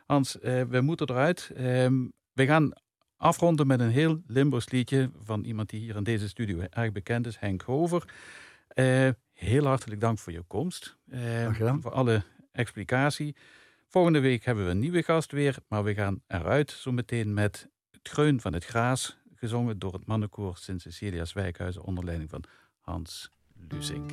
Hans, 0.07 0.41
eh, 0.41 0.63
we 0.63 0.81
moeten 0.81 1.11
eruit. 1.11 1.51
Ehm, 1.55 2.07
we 2.33 2.47
gaan 2.47 2.73
afronden 3.17 3.67
met 3.67 3.81
een 3.81 3.91
heel 3.91 4.23
Limburgs 4.27 4.71
liedje 4.71 5.11
van 5.23 5.45
iemand 5.45 5.71
die 5.71 5.81
hier 5.81 5.97
in 5.97 6.05
deze 6.05 6.29
studio 6.29 6.67
erg 6.71 6.93
bekend 6.93 7.27
is, 7.27 7.39
Henk 7.39 7.63
Hover. 7.63 8.05
Eh, 8.69 9.09
heel 9.33 9.67
hartelijk 9.67 10.01
dank 10.01 10.19
voor 10.19 10.33
je 10.33 10.43
komst. 10.47 10.97
Eh, 11.11 11.55
gedaan. 11.55 11.81
voor 11.81 11.93
alle 11.93 12.23
explicatie. 12.53 13.37
Volgende 13.89 14.21
week 14.21 14.45
hebben 14.45 14.65
we 14.65 14.71
een 14.71 14.79
nieuwe 14.79 15.03
gast 15.03 15.33
weer, 15.33 15.57
maar 15.69 15.85
we 15.85 15.95
gaan 15.95 16.23
eruit 16.27 16.71
zo 16.71 16.93
meteen 16.93 17.35
met 17.35 17.69
Het 17.91 18.09
Greun 18.09 18.41
van 18.41 18.53
het 18.53 18.65
Graas, 18.65 19.19
gezongen 19.45 19.79
door 19.79 19.93
het 19.93 20.07
mannenkoor 20.07 20.57
Sint 20.57 20.81
Cecilia's 20.81 21.33
Wijkhuizen 21.33 21.83
onder 21.83 22.05
leiding 22.05 22.31
van 22.31 22.45
Hans 22.81 23.31
Lusink. 23.69 24.11